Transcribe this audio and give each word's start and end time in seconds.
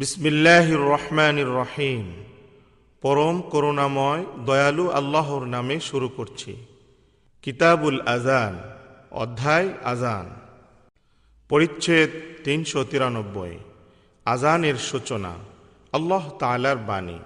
বিসমিল্লাহির 0.00 0.82
রহমানির 0.92 1.50
রহিম 1.54 2.04
পরম 3.02 3.36
করুণাময় 3.52 4.22
দয়ালু 4.46 4.84
আল্লাহর 4.90 5.44
নামে 5.46 5.76
শুরু 5.80 6.08
করছি 6.08 6.52
কিতাবুল 7.44 7.98
আজান 8.06 8.54
অধ্যায় 9.14 9.68
আজান 9.84 10.26
পরিচ্ছেদ 11.50 12.10
তিনশো 12.44 12.80
তিরানব্বই 12.90 13.54
আজানের 14.26 14.76
সূচনা 14.88 15.32
আল্লাহ 15.92 16.24
তালার 16.40 16.78
বাণী 16.88 17.18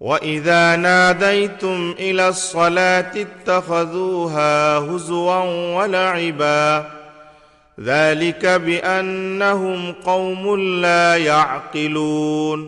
وإذا 0.00 0.76
ناديتم 0.78 1.94
إلى 1.98 2.28
الصلاة 2.28 3.12
اتخذوها 3.18 4.78
هزوا 4.78 5.40
ولعبا 5.76 6.62
ذلك 7.78 8.42
بأنهم 8.46 9.80
قوم 10.02 10.44
لا 10.80 11.06
يعقلون 11.30 12.60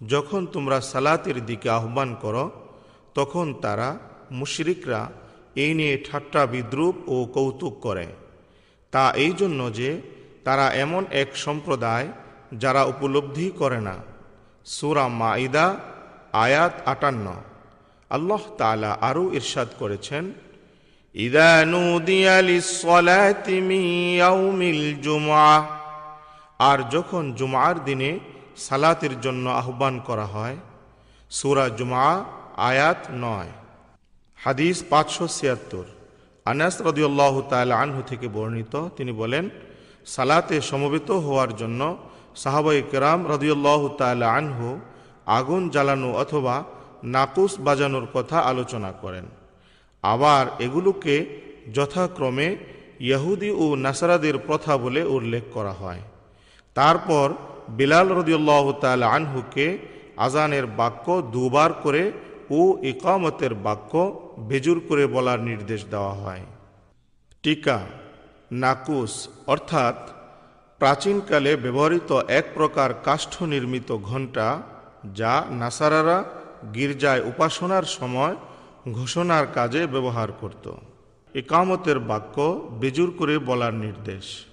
যখন 0.00 0.42
তোমরা 0.46 0.78
সালাতের 0.92 1.38
দিকে 1.48 1.68
আহ্বান 1.70 2.10
করো 2.22 2.44
তখন 3.14 3.46
তারা 3.64 3.88
মুশরিকরা 4.30 5.00
এই 5.56 5.72
নিয়ে 5.74 5.94
ঠাট্টা 6.08 6.42
বিদ্রুপ 6.46 6.96
ও 7.08 7.16
কৌতুক 7.34 7.74
করে 7.80 8.06
তা 8.92 9.04
এই 9.16 9.32
জন্য 9.40 9.60
যে 9.78 9.90
তারা 10.44 10.66
এমন 10.84 11.02
এক 11.22 11.30
সম্প্রদায় 11.36 12.06
যারা 12.54 12.82
উপলব্ধি 12.84 13.48
করে 13.60 13.80
না 13.88 13.96
সুরা 14.66 15.06
মাইদা 15.20 15.66
আয়াত 16.38 16.74
আটান্ন 16.86 17.26
আল্লাহ 18.10 18.42
তালা 18.56 18.90
আরও 19.00 19.24
ইরশাদ 19.38 19.68
করেছেন 19.80 20.24
ইদা 21.15 21.65
নুদিয়া 21.65 22.37
লিসসালাতি 22.41 23.55
মিন 23.61 23.83
ইয়াউমিল 24.17 24.83
জুমআহ 25.05 25.63
আর 26.59 26.79
যখন 26.89 27.23
জুমার 27.33 27.75
দিনে 27.83 28.19
সালাতের 28.57 29.21
জন্য 29.21 29.49
আহ্বান 29.61 29.99
করা 29.99 30.25
হয়, 30.25 30.57
সূরা 31.29 31.65
জুমআ, 31.69 32.23
আয়াত 32.69 33.01
নয়। 33.25 33.51
হাদিস 34.43 34.77
পাঁচশো 34.89 35.25
ছিয়াত্তর। 35.27 35.85
আনাস 36.45 36.75
রদিউল্লাহ 36.81 37.35
তাল 37.41 37.71
আনহু 37.71 38.01
থেকে 38.01 38.27
বর্ণিত, 38.27 38.73
তিনি 38.97 39.11
বলেন, 39.11 39.49
সালাতে 40.05 40.61
সমবেত 40.61 41.09
হওয়ার 41.25 41.51
জন্য 41.55 41.81
সাহাবাই 42.35 42.79
কেরাম 42.91 43.19
রদিউল্লাহ 43.33 43.81
তাল 44.01 44.23
আনহু 44.39 44.67
আগুন 45.25 45.61
জ্বালানো 45.69 46.09
অথবা 46.23 46.55
নাকুস 47.03 47.53
বাজানোর 47.59 48.05
কথা 48.13 48.37
আলোচনা 48.51 48.91
করেন। 49.01 49.25
আবার 50.03 50.43
এগুলোকে 50.59 51.15
যথাক্রমে 51.73 52.47
ইহুদি 52.99 53.49
ও 53.51 53.75
নাসারাদের 53.75 54.37
প্রথা 54.37 54.77
বলে 54.77 55.01
উল্লেখ 55.03 55.43
করা 55.53 55.73
হয়। 55.73 56.01
তারপর 56.75 57.33
বিলাল 57.69 58.07
রদিউল্লাহ 58.09 58.71
তাল 58.71 59.03
আনহুকে 59.03 59.77
আজানের 60.17 60.65
বাক্য 60.65 61.21
দুবার 61.21 61.73
করে 61.73 62.11
ও 62.49 62.77
ইকামতের 62.83 63.53
বাক্য 63.53 63.91
বেজুর 64.37 64.81
করে 64.87 65.07
বলার 65.07 65.39
নির্দেশ 65.39 65.85
দেওয়া 65.85 66.13
হয়। 66.13 66.43
টিকা, 67.43 67.79
নাকুস 68.51 69.27
অর্থাৎ 69.47 69.95
প্রাচীনকালে 70.79 71.55
ব্যবহৃত 71.55 72.11
এক 72.11 72.45
প্রকার 72.53 72.89
কাষ্ঠ 73.03 73.43
নির্মিত 73.43 73.91
ঘণ্টা 73.91 74.61
যা 75.13 75.43
নাসারারা 75.51 76.23
গির্জায় 76.73 77.21
উপাসনার 77.21 77.83
সময় 77.83 78.35
ঘোষণার 78.93 79.47
কাজে 79.53 79.87
ব্যবহার 79.87 80.31
করত। 80.31 80.71
একামতের 81.33 81.99
বাক্য 81.99 82.67
বেজুর 82.79 83.13
করে 83.17 83.39
বলার 83.39 83.73
নির্দেশ। 83.73 84.45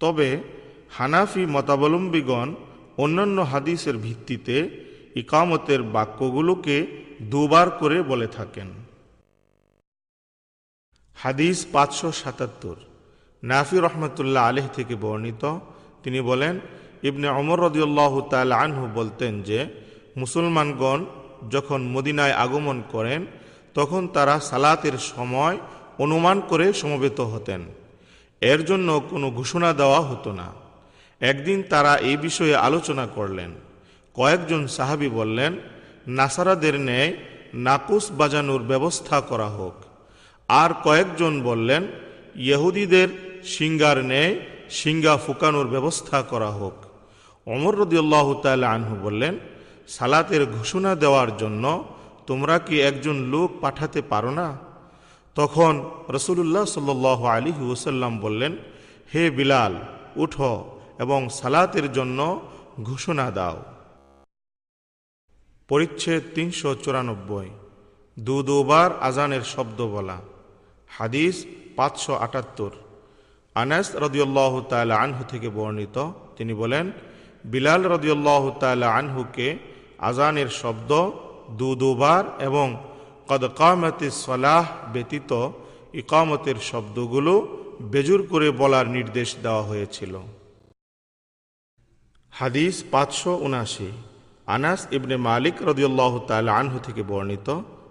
তবে 0.00 0.42
হানাফি 0.90 1.46
মতাবলম্বীগণ 1.46 2.54
অন্যান্য 2.98 3.40
হাদিসের 3.40 3.96
ভিত্তিতে 3.96 4.84
ইকামতের 5.14 5.82
বাক্যগুলোকে 5.82 6.86
দুবার 7.22 7.70
করে 7.70 8.02
বলে 8.02 8.26
থাকেন। 8.26 8.68
হাদিস 11.16 11.66
পাঁচশো 11.72 12.12
সাতাত্তর, 12.12 12.76
নাফি 13.44 13.78
রহমতুল্লাহ 13.78 14.48
আলেহ 14.48 14.68
থেকে 14.68 14.94
বর্ণিত। 14.94 15.58
তিনি 16.02 16.20
বলেন, 16.20 16.60
ইবনে 17.02 17.28
অমর 17.28 17.60
রদিউল্লাহ 17.60 18.20
তাল 18.20 18.52
আনহু 18.52 18.88
বলতেন 18.94 19.42
যে, 19.42 19.66
মুসলমানগণ 20.16 21.04
যখন 21.50 21.82
মদিনায় 21.82 22.32
আগমন 22.32 22.82
করেন 22.90 23.26
তখন 23.74 24.08
তারা 24.08 24.40
সালাতের 24.40 24.98
সময় 24.98 25.58
অনুমান 25.98 26.40
করে 26.40 26.72
সমবেত 26.72 27.20
হতেন। 27.20 27.60
এর 28.40 28.64
জন্য 28.64 29.02
কোনো 29.10 29.30
ঘোষণা 29.30 29.72
দেওয়া 29.72 30.00
হতো 30.00 30.32
না। 30.32 30.52
একদিন 31.20 31.62
তারা 31.62 31.96
এই 31.96 32.16
বিষয়ে 32.16 32.56
আলোচনা 32.56 33.06
করলেন। 33.06 33.50
কয়েকজন 34.14 34.66
সাহাবি 34.66 35.08
বললেন, 35.08 35.56
নাসারাদের 36.06 36.80
ন্যায় 36.80 37.16
নাকুস 37.54 38.12
বাজানোর 38.12 38.62
ব্যবস্থা 38.62 39.20
করা 39.20 39.46
হোক। 39.46 39.74
আর 40.48 40.70
কয়েকজন 40.84 41.42
বললেন, 41.42 41.86
ইহুদিদের 42.36 43.08
সিঙ্গার 43.44 44.04
ন্যায় 44.04 44.40
সিঙ্গা 44.70 45.16
ফুকানোর 45.16 45.66
ব্যবস্থা 45.66 46.22
করা 46.22 46.50
হোক। 46.50 46.72
অমর 47.48 47.78
রদিউল্লাহ 47.78 48.34
তাল 48.42 48.64
আনহু 48.64 48.96
বললেন, 48.96 49.38
সালাতের 49.88 50.46
ঘোষণা 50.46 50.94
দেওয়ার 50.94 51.36
জন্য 51.36 51.84
তোমরা 52.26 52.58
কি 52.58 52.80
একজন 52.80 53.16
লোক 53.16 53.50
পাঠাতে 53.60 54.02
পারো 54.02 54.30
না? 54.30 54.58
তখন 55.34 55.90
রসুল্লাহ 56.08 56.64
সাল 56.64 57.04
আলী 57.36 57.52
ওসাল্লাম 57.72 58.18
বললেন, 58.18 58.52
হে 59.14 59.30
বিলাল, 59.30 59.74
উঠ 60.16 60.34
এবং 60.98 61.28
সালাতের 61.28 61.92
জন্য 61.92 62.18
ঘোষণা 62.82 63.30
দাও। 63.30 63.62
পরিচ্ছেদ 65.68 66.22
তিনশো 66.34 66.74
চুরানব্বই। 66.74 67.50
দু 68.18 68.42
দুবার 68.42 68.90
আজানের 69.00 69.42
শব্দ 69.42 69.78
বলা। 69.82 70.18
হাদিস 70.88 71.46
পাঁচশো 71.76 72.14
আটাত্তর। 72.14 72.70
আনাস 73.54 73.96
রদিউল্লাহ 73.96 74.60
তাল 74.60 74.90
আনহু 74.90 75.24
থেকে 75.24 75.48
বর্ণিত। 75.48 75.96
তিনি 76.36 76.54
বলেন, 76.54 76.92
বিলাল 77.44 77.82
রদিউল্লাহ 77.86 78.50
তাল 78.50 78.82
আনহুকে 78.82 79.58
আজানের 79.98 80.48
শব্দ 80.48 81.10
দু 81.58 81.68
দুবার 81.74 82.24
এবং 82.38 82.66
কদকামতি 83.28 84.08
সলাহ 84.10 84.64
ব্যতীত 84.92 85.30
ইকামতের 85.94 86.54
শব্দগুলো 86.70 87.32
বেজুর 87.80 88.20
করে 88.30 88.50
বলার 88.50 88.86
নির্দেশ 88.88 89.36
দেওয়া 89.42 89.62
হয়েছিল। 89.62 90.14
হাদিস 92.30 92.84
পাঁচশো 92.90 93.32
উনাশি। 93.36 93.90
আনাস 94.46 94.80
ইবনে 94.90 95.16
মালিক 95.16 95.54
রদিউল্লাহ 95.62 96.12
তাল 96.28 96.48
আনহু 96.48 96.78
থেকে 96.78 97.02
বর্ণিত। 97.02 97.48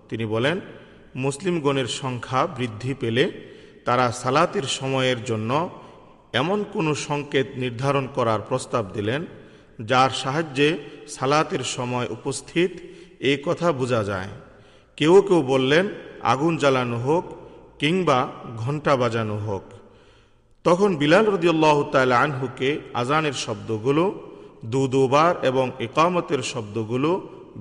তিনি 0.10 0.26
বলেন, 0.26 0.62
মুসলিমগণের 1.16 1.88
সংখ্যা 2.02 2.48
বৃদ্ধি 2.48 2.94
পেলে 2.94 3.26
তারা 3.86 4.12
সালাতের 4.12 4.64
সময়ের 4.64 5.24
জন্য 5.24 5.52
এমন 6.34 6.60
কোনো 6.74 6.92
সংকেত 7.08 7.48
নির্ধারণ 7.56 8.08
করার 8.16 8.42
প্রস্তাব 8.50 8.84
দিলেন, 8.94 9.26
যার 9.82 10.10
সাহায্যে 10.10 10.70
সালাতের 11.08 11.64
সময় 11.76 12.08
উপস্থিত 12.10 12.72
এই 13.24 13.38
কথা 13.46 13.68
বোঝা 13.72 14.02
যায়। 14.04 14.32
কেউ 14.98 15.14
কেউ 15.28 15.40
বললেন, 15.44 15.86
আগুন 16.24 16.54
জ্বালানো 16.58 16.98
হোক 16.98 17.26
কিংবা 17.80 18.20
ঘণ্টা 18.58 18.94
বাজানো 18.96 19.38
হোক। 19.38 19.64
তখন 20.66 20.90
বিলাল 20.96 21.26
রদিউল্লাহ 21.26 21.78
তাল 21.92 22.12
আনহুকে 22.24 22.70
আজানের 22.94 23.36
শব্দগুলো 23.46 24.04
দু 24.66 24.82
দুবার 24.88 25.34
এবং 25.44 25.66
একামতের 25.80 26.42
শব্দগুলো 26.44 27.10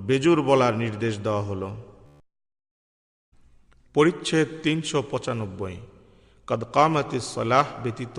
বেজুর 0.08 0.38
বলার 0.42 0.74
নির্দেশ 0.76 1.14
দেওয়া 1.18 1.42
হলো। 1.42 1.68
পরিচ্ছেদ 3.94 4.48
তিনশো 4.62 4.98
পঁচানব্বই। 5.10 5.76
কদকামতি 6.48 7.18
সলাহ 7.34 7.66
ব্যতীত 7.82 8.18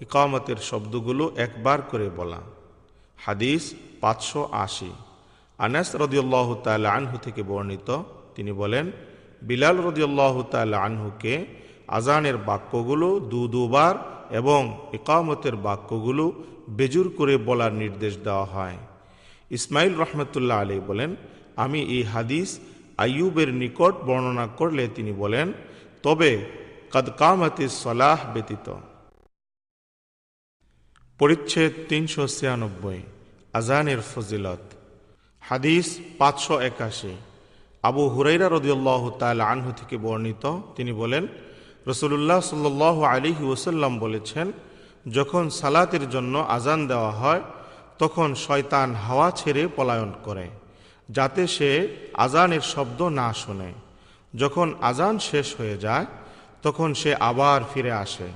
ইকামতের 0.00 0.58
শব্দগুলো 0.70 1.24
একবার 1.36 1.78
করে 1.82 2.08
বলা। 2.10 2.40
হাদিস 3.18 3.62
পাঁচশো 4.00 4.42
আশি। 4.64 4.90
আনাস 5.66 5.88
রদিউল্লাহ 6.02 6.48
তাল 6.64 6.84
আনহু 6.96 7.16
থেকে 7.26 7.42
বর্ণিত। 7.50 7.88
তিনি 8.36 8.52
বলেন, 8.62 8.86
বিলাল 9.48 9.76
রদিউল্লাহ 9.88 10.34
তাল 10.52 10.72
আনহুকে 10.86 11.34
আজানের 11.98 12.36
বাক্যগুলো 12.48 13.08
দু 13.32 13.40
দুবার 13.54 13.94
এবং 14.40 14.60
একামতের 14.98 15.56
বাক্যগুলো 15.66 16.24
বেজুর 16.78 17.06
করে 17.18 17.34
বলার 17.48 17.72
নির্দেশ 17.82 18.14
দেওয়া 18.26 18.46
হয়। 18.54 18.78
ইসমাইল 19.56 19.92
রহমতুল্লাহ 20.02 20.56
আলী 20.64 20.76
বলেন, 20.90 21.10
আমি 21.64 21.80
এই 21.96 22.02
হাদিস 22.12 22.48
আইয়ুবের 23.04 23.50
নিকট 23.62 23.94
বর্ণনা 24.08 24.46
করলে, 24.58 24.84
তিনি 24.96 25.12
বলেন, 25.22 25.46
তবে 26.04 26.30
কদকামতি 26.94 27.66
সলাহ 27.82 28.18
ব্যতীত। 28.34 28.66
পরিচ্ছেদ 31.20 31.72
তিনশো 31.90 32.24
ছিয়ানব্বই 32.36 33.00
আজানের 33.58 34.00
ফজিলত। 34.10 34.64
হাদিস 35.42 35.86
পাঁচশো 36.18 36.54
একাশি। 36.70 37.12
আবু 37.84 38.02
হুরাইরা 38.14 38.46
রদিউল্লাহ 38.56 39.02
তাল 39.20 39.40
আনহু 39.52 39.70
থেকে 39.72 39.96
বর্ণিত। 39.96 40.44
তিনি 40.76 40.92
বলেন 40.92 41.24
রসুল্লাহ 41.86 42.40
সাল্লাহ 42.40 42.96
আলী 43.12 43.32
ওসাল্লাম 43.54 43.92
বলেছেন, 43.98 44.46
যখন 45.06 45.44
সালাতের 45.50 46.04
জন্য 46.10 46.34
আজান 46.56 46.80
দেওয়া 46.86 47.12
হয়, 47.20 47.42
তখন 47.98 48.28
শয়তান 48.46 48.88
হাওয়া 48.94 49.28
ছেড়ে 49.30 49.62
পলায়ন 49.76 50.10
করে, 50.26 50.46
যাতে 51.08 51.42
সে 51.46 51.70
আজানের 52.14 52.64
শব্দ 52.72 53.00
না 53.20 53.28
শোনে। 53.32 53.70
যখন 54.34 54.68
আজান 54.80 55.14
শেষ 55.18 55.46
হয়ে 55.58 55.76
যায়, 55.78 56.06
তখন 56.62 56.88
সে 56.94 57.10
আবার 57.30 57.60
ফিরে 57.74 57.92
আসে। 58.04 58.28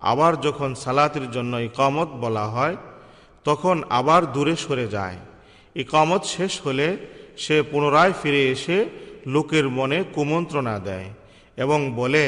আবার 0.00 0.32
যখন 0.40 0.70
সালাতের 0.74 1.26
জন্য 1.30 1.52
ইকামত 1.68 2.10
বলা 2.24 2.46
হয়, 2.54 2.76
তখন 3.44 3.76
আবার 3.90 4.22
দূরে 4.32 4.54
সরে 4.56 4.86
যায়। 4.88 5.18
ইকামত 5.78 6.22
শেষ 6.24 6.52
হলে 6.60 6.88
সে 7.36 7.62
পুনরায় 7.62 8.14
ফিরে 8.22 8.42
এসে 8.50 8.78
লোকের 9.26 9.68
মনে 9.68 9.98
কুমন্ত্রণা 10.14 10.78
দেয় 10.78 11.08
এবং 11.56 11.80
বলে, 11.92 12.24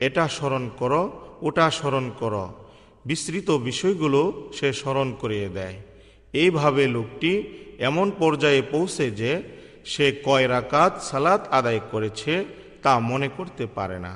এটা 0.00 0.28
স্মরণ 0.28 0.64
করো, 0.78 1.02
ওটা 1.40 1.66
স্মরণ 1.70 2.10
করো। 2.18 2.44
বিস্তৃত 3.04 3.50
বিষয়গুলো 3.50 4.50
সে 4.54 4.68
স্মরণ 4.72 5.08
করিয়ে 5.20 5.48
দেয়। 5.48 5.76
এইভাবে 6.32 6.82
লোকটি 6.86 7.32
এমন 7.78 8.10
পর্যায়ে 8.18 8.62
পৌঁছে 8.62 9.10
যে 9.10 9.42
সে 9.84 10.06
কয় 10.24 10.48
রাকাত 10.48 10.92
সালাত 11.02 11.42
আদায় 11.48 11.80
করেছে 11.90 12.44
তা 12.82 12.98
মনে 12.98 13.28
করতে 13.36 13.64
পারে 13.66 13.98
না। 13.98 14.14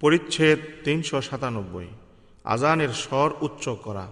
পরিচ্ছেদ 0.00 0.58
তিনশো 0.84 1.18
সাতানব্বই। 1.20 1.88
আজানের 2.44 2.88
স্বর 2.88 3.28
উচ্চ 3.40 3.68
করা। 3.68 4.06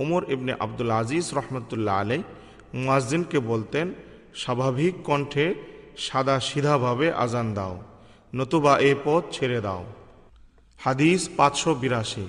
ওমর 0.00 0.22
ইবনে 0.34 0.52
আব্দুল 0.64 0.92
আজিজ 1.00 1.26
রহমতুল্লাহ 1.38 1.94
আলাই 2.02 2.20
মুয়াজ্জিনকে 2.82 3.38
বলতেন, 3.50 3.86
স্বাভাবিক 4.42 4.94
কণ্ঠে 5.08 5.46
সাদা 6.06 6.36
সিধাভাবে 6.48 7.08
আজান 7.24 7.48
দাও, 7.56 7.74
নতুবা 8.38 8.74
এ 8.90 8.92
পথ 9.04 9.22
ছেড়ে 9.36 9.58
দাও। 9.66 9.82
হাদিস 10.80 11.20
পাঁচশো 11.38 11.70
বিরাশি। 11.82 12.26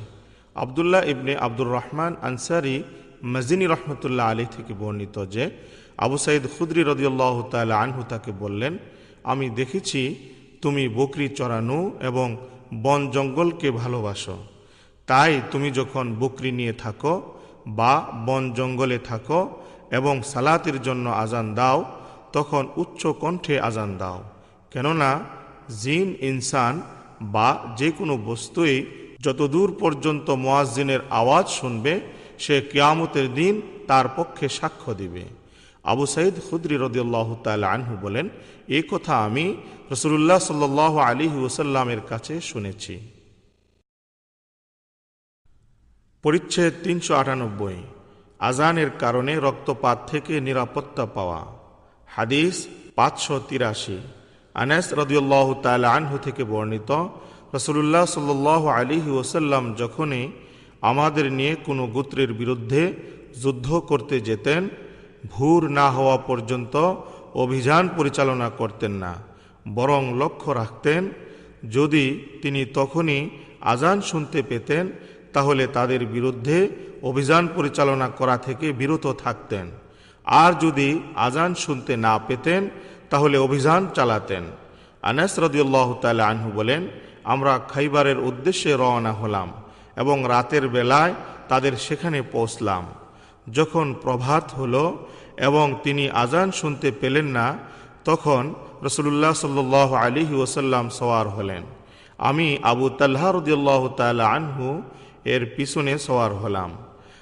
আবদুল্লাহ 0.64 1.02
ইবনে 1.14 1.34
আব্দুর 1.48 1.70
রহমান 1.78 2.12
আনসারি 2.30 2.76
মজিনী 3.34 3.66
রহমতুল্লাহ 3.74 4.26
আলী 4.32 4.46
থেকে 4.56 4.74
বর্ণিত 4.82 5.16
যে, 5.34 5.44
আবু 6.06 6.16
সাইদ 6.24 6.44
খুদ্রি 6.54 6.82
রদিউল্লাহ 6.92 7.36
তালা 7.52 7.76
আনহু 7.84 8.02
তাকে 8.12 8.32
বললেন, 8.44 8.74
আমি 9.32 9.46
দেখেছি 9.60 10.02
তুমি 10.64 10.84
বকরি 10.98 11.28
চড়ানো 11.38 11.80
এবং 12.10 12.28
বন 12.84 13.02
জঙ্গলকে 13.16 13.70
ভালোবাসো। 13.82 14.38
তাই 15.10 15.34
তুমি 15.52 15.70
যখন 15.80 16.06
বকরি 16.22 16.52
নিয়ে 16.60 16.74
থাকো 16.84 17.14
বা 17.68 17.94
বন 18.26 18.54
জঙ্গলে 18.54 18.98
থাকো 19.00 19.42
এবং 19.92 20.22
সালাতের 20.22 20.82
জন্য 20.82 21.10
আজান 21.10 21.56
দাও, 21.56 21.86
তখন 22.34 22.68
উচ্চ 22.76 23.08
কণ্ঠে 23.08 23.60
আজান 23.60 23.98
দাও। 23.98 24.24
কেননা, 24.72 25.20
জিন, 25.82 26.16
ইনসান 26.22 26.82
বা 27.22 27.74
যে 27.78 27.92
কোনো 27.92 28.18
বস্তুই 28.18 28.86
যতদূর 29.22 29.70
পর্যন্ত 29.80 30.30
মোয়াজ্জিনের 30.30 31.02
আওয়াজ 31.10 31.48
শুনবে, 31.48 32.02
সে 32.40 32.62
কিয়ামতের 32.72 33.34
দিন 33.34 33.62
তার 33.88 34.08
পক্ষে 34.16 34.50
সাক্ষ্য 34.50 34.94
দিবে। 34.94 35.24
আবু 35.84 36.06
সাইদ 36.06 36.34
খুদ্রি 36.50 36.76
রদিয়াল্লাহ 36.76 37.36
তাল 37.44 37.64
আনহু 37.64 37.94
বলেন 38.02 38.30
এই 38.68 38.84
কথা 38.92 39.14
আমি 39.26 39.56
রসুল্লাহ 39.92 40.40
সাল্লাহ 40.40 40.98
আলী 40.98 41.28
ওসাল্লামের 41.28 42.02
কাছে 42.02 42.42
শুনেছি। 42.42 43.23
পরিচ্ছেদ 46.24 46.74
তিনশো 46.84 47.14
আটানব্বই। 47.22 47.78
আজানের 48.40 48.90
কারণে 49.02 49.34
রক্তপাত 49.48 49.98
থেকে 50.12 50.34
নিরাপত্তা 50.48 51.04
পাওয়া। 51.16 51.42
হাদিস 52.10 52.56
পাঁচশো 52.98 53.36
তিরাশি। 53.50 53.98
আনাস 54.56 54.86
রদিউল্লাহ 55.02 55.48
তাল 55.64 55.84
আনহু 55.98 56.16
থেকে 56.18 56.44
বর্ণিত 56.44 56.92
রসুল্লাহ 57.56 58.06
সাল্লাহ 58.16 58.62
আলিহি 58.78 59.12
ওসাল্লাম 59.22 59.64
যখনই 59.82 60.26
আমাদের 60.82 61.26
নিয়ে 61.32 61.54
কোনো 61.68 61.84
গোত্রের 61.88 62.32
বিরুদ্ধে 62.34 62.84
যুদ্ধ 63.44 63.68
করতে 63.90 64.16
যেতেন, 64.20 64.62
ভুর 65.34 65.62
না 65.78 65.88
হওয়া 65.92 66.18
পর্যন্ত 66.30 66.76
অভিযান 67.44 67.84
পরিচালনা 67.98 68.48
করতেন 68.60 68.94
না, 69.04 69.14
বরং 69.76 70.02
লক্ষ্য 70.22 70.50
রাখতেন, 70.52 71.02
যদি 71.70 72.06
তিনি 72.42 72.62
তখনই 72.78 73.22
আজান 73.74 73.98
শুনতে 74.02 74.40
পেতেন 74.50 74.84
তাহলে 75.34 75.68
তাদের 75.68 76.06
বিরুদ্ধে 76.06 76.58
অভিযান 77.02 77.48
পরিচালনা 77.56 78.08
করা 78.10 78.38
থেকে 78.38 78.72
বিরত 78.72 79.06
থাকতেন। 79.24 79.72
আর 80.26 80.52
যদি 80.60 81.00
আজান 81.16 81.56
শুনতে 81.56 81.98
না 81.98 82.20
পেতেন, 82.28 82.70
তাহলে 83.10 83.38
অভিযান 83.38 83.88
চালাতেন। 83.96 84.44
আনাস 85.02 85.40
রদিউল্লাহ 85.40 85.94
তালা 86.02 86.28
আনহু 86.28 86.52
বলেন, 86.52 86.88
আমরা 87.24 87.60
খাইবারের 87.70 88.20
উদ্দেশ্যে 88.20 88.74
রওনা 88.74 89.14
হলাম 89.14 89.52
এবং 89.96 90.24
রাতের 90.28 90.68
বেলায় 90.68 91.14
তাদের 91.50 91.74
সেখানে 91.78 92.22
পৌঁছলাম। 92.22 92.84
যখন 93.52 93.94
প্রভাত 94.02 94.46
হলো 94.54 95.06
এবং 95.38 95.76
তিনি 95.84 96.10
আজান 96.10 96.52
শুনতে 96.52 96.92
পেলেন 96.92 97.26
না, 97.26 97.58
তখন 98.06 98.54
রসুল্লাহ 98.84 99.34
সাল্লাহ 99.34 99.94
আলী 99.94 100.24
ওসাল্লাম 100.36 100.90
সওয়ার 100.90 101.28
হলেন। 101.28 101.64
আমি 102.18 102.58
আবু 102.64 102.90
তাল্লাহ 102.90 103.32
রদিউল্লাহ 103.32 103.82
তালা 103.88 104.26
আনহু 104.28 104.82
এর 105.26 105.46
পিছনে 105.56 105.98
সওয়ার 105.98 106.32
হলাম। 106.34 106.72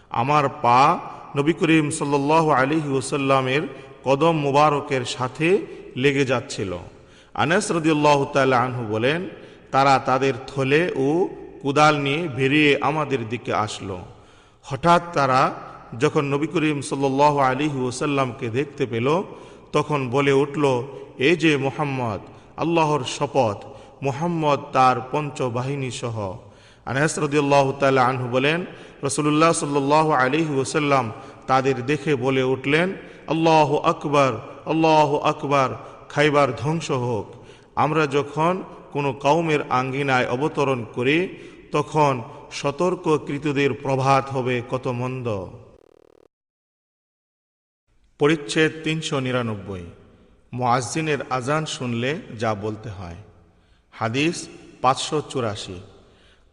আমার 0.09 0.49
পা 0.49 0.99
নবী 1.35 1.53
করিম 1.53 1.89
সাল্লাহ 1.89 2.49
আলী 2.49 2.79
ওসাল্লামের 2.93 3.61
কদম 4.03 4.35
মুবারকের 4.37 5.05
সাথে 5.05 5.67
লেগে 5.95 6.25
যাচ্ছিল। 6.25 6.77
আনাস 7.33 7.71
রদিউল্লাহ 7.71 8.25
তাল্লাহ 8.25 8.59
আনহু 8.65 8.83
বলেন, 8.93 9.29
তারা 9.71 9.99
তাদের 9.99 10.33
থলে 10.47 10.91
ও 10.97 11.29
কুদাল 11.61 11.97
নিয়ে 11.97 12.27
বেরিয়ে 12.27 12.77
আমাদের 12.81 13.29
দিকে 13.29 13.53
আসলো। 13.53 13.99
হঠাৎ 14.63 15.01
তারা 15.13 15.53
যখন 15.99 16.23
নবী 16.25 16.47
করিম 16.47 16.81
সাল্লাহ 16.81 17.37
আলী 17.37 17.69
ওসাল্লামকে 17.69 18.49
দেখতে 18.49 18.85
পেল, 18.85 19.23
তখন 19.71 20.09
বলে 20.09 20.31
উঠল, 20.31 20.63
এ 21.17 21.35
যে 21.35 21.57
মোহাম্মদ, 21.57 22.21
আল্লাহর 22.57 23.03
শপথ, 23.03 23.65
মোহাম্মদ 24.01 24.59
তার 24.73 24.97
পঞ্চবাহিনী 25.11 25.91
সহ। 25.91 26.37
আনাস 26.85 27.19
রদিউল্লাহ 27.19 27.71
তাল্লাহ 27.79 28.09
আনহু 28.09 28.27
বলেন 28.27 28.65
রসুল্লাহ 29.03 29.51
সাল্লাহ 29.51 30.11
আলী 30.11 30.59
ওসাল্লাম 30.59 31.11
তাদের 31.47 31.85
দেখে 31.85 32.15
বলে 32.15 32.43
উঠলেন, 32.43 32.93
আল্লাহ 33.27 33.75
আকবর 33.75 34.31
আল্লাহ 34.65 35.15
আকবর, 35.15 35.69
খাইবার 36.09 36.55
ধ্বংস 36.55 36.91
হোক। 36.91 37.25
আমরা 37.75 38.07
যখন 38.07 38.63
কোনো 38.91 39.13
কৌমের 39.13 39.61
আঙ্গিনায় 39.69 40.27
অবতরণ 40.27 40.85
করি, 40.95 41.37
তখন 41.71 42.21
সতর্ককৃতদের 42.51 43.73
প্রভাত 43.73 44.29
হবে 44.29 44.61
কত 44.69 44.87
মন্দ। 44.87 45.27
পরিচ্ছেদ 48.19 48.71
তিনশো 48.83 49.19
নিরানব্বই। 49.19 49.85
মোয়াজ্জিনের 50.53 51.19
আজান 51.29 51.65
শুনলে 51.65 52.21
যা 52.39 52.55
বলতে 52.55 52.89
হয়। 52.89 53.15
হাদিস 53.91 54.47
পাঁচশো 54.81 55.21
চুরাশি। 55.29 55.90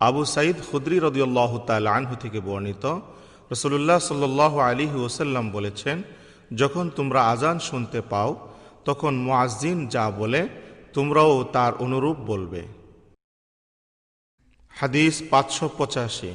আবু 0.01 0.25
সাইদ 0.25 0.57
খুদ্রি 0.71 0.97
রদিউল্লাহ 0.99 1.59
তাল 1.67 1.87
আনহু 1.87 2.15
থেকে 2.17 2.41
বর্ণিত 2.41 2.85
রসুল্লাহ 3.53 3.99
সাল্লাহ 3.99 4.59
আলী 4.59 4.87
ওসাল্লাম 4.87 5.51
বলেছেন, 5.51 6.03
যখন 6.57 6.91
তোমরা 6.97 7.21
আজান 7.33 7.59
শুনতে 7.59 8.01
পাও, 8.01 8.49
তখন 8.85 9.13
মোয়াজ্জিন 9.17 9.79
যা 9.89 10.11
বলে, 10.11 10.49
তোমরাও 10.93 11.45
তার 11.45 11.73
অনুরূপ 11.75 12.17
বলবে। 12.17 12.63
হাদিস 14.75 15.23
পাঁচশো 15.31 15.69
পঁচাশি। 15.79 16.33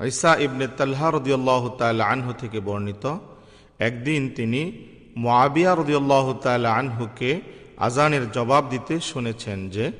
ঈসা 0.00 0.36
ইবনে 0.36 0.66
তাল্হা 0.68 1.08
রদিউল্লাহ 1.10 1.62
তাল 1.78 2.00
আনহু 2.00 2.32
থেকে 2.32 2.60
বর্ণিত, 2.60 3.04
একদিন 3.78 4.22
তিনি 4.36 4.62
মোয়াবিয়া 5.16 5.72
রদিউল্লাহ 5.74 6.26
তাল 6.32 6.64
আনহুকে 6.66 7.40
আজানের 7.78 8.24
জবাব 8.32 8.62
দিতে 8.70 8.94
শুনেছেন 9.00 9.58
যে 9.70 9.92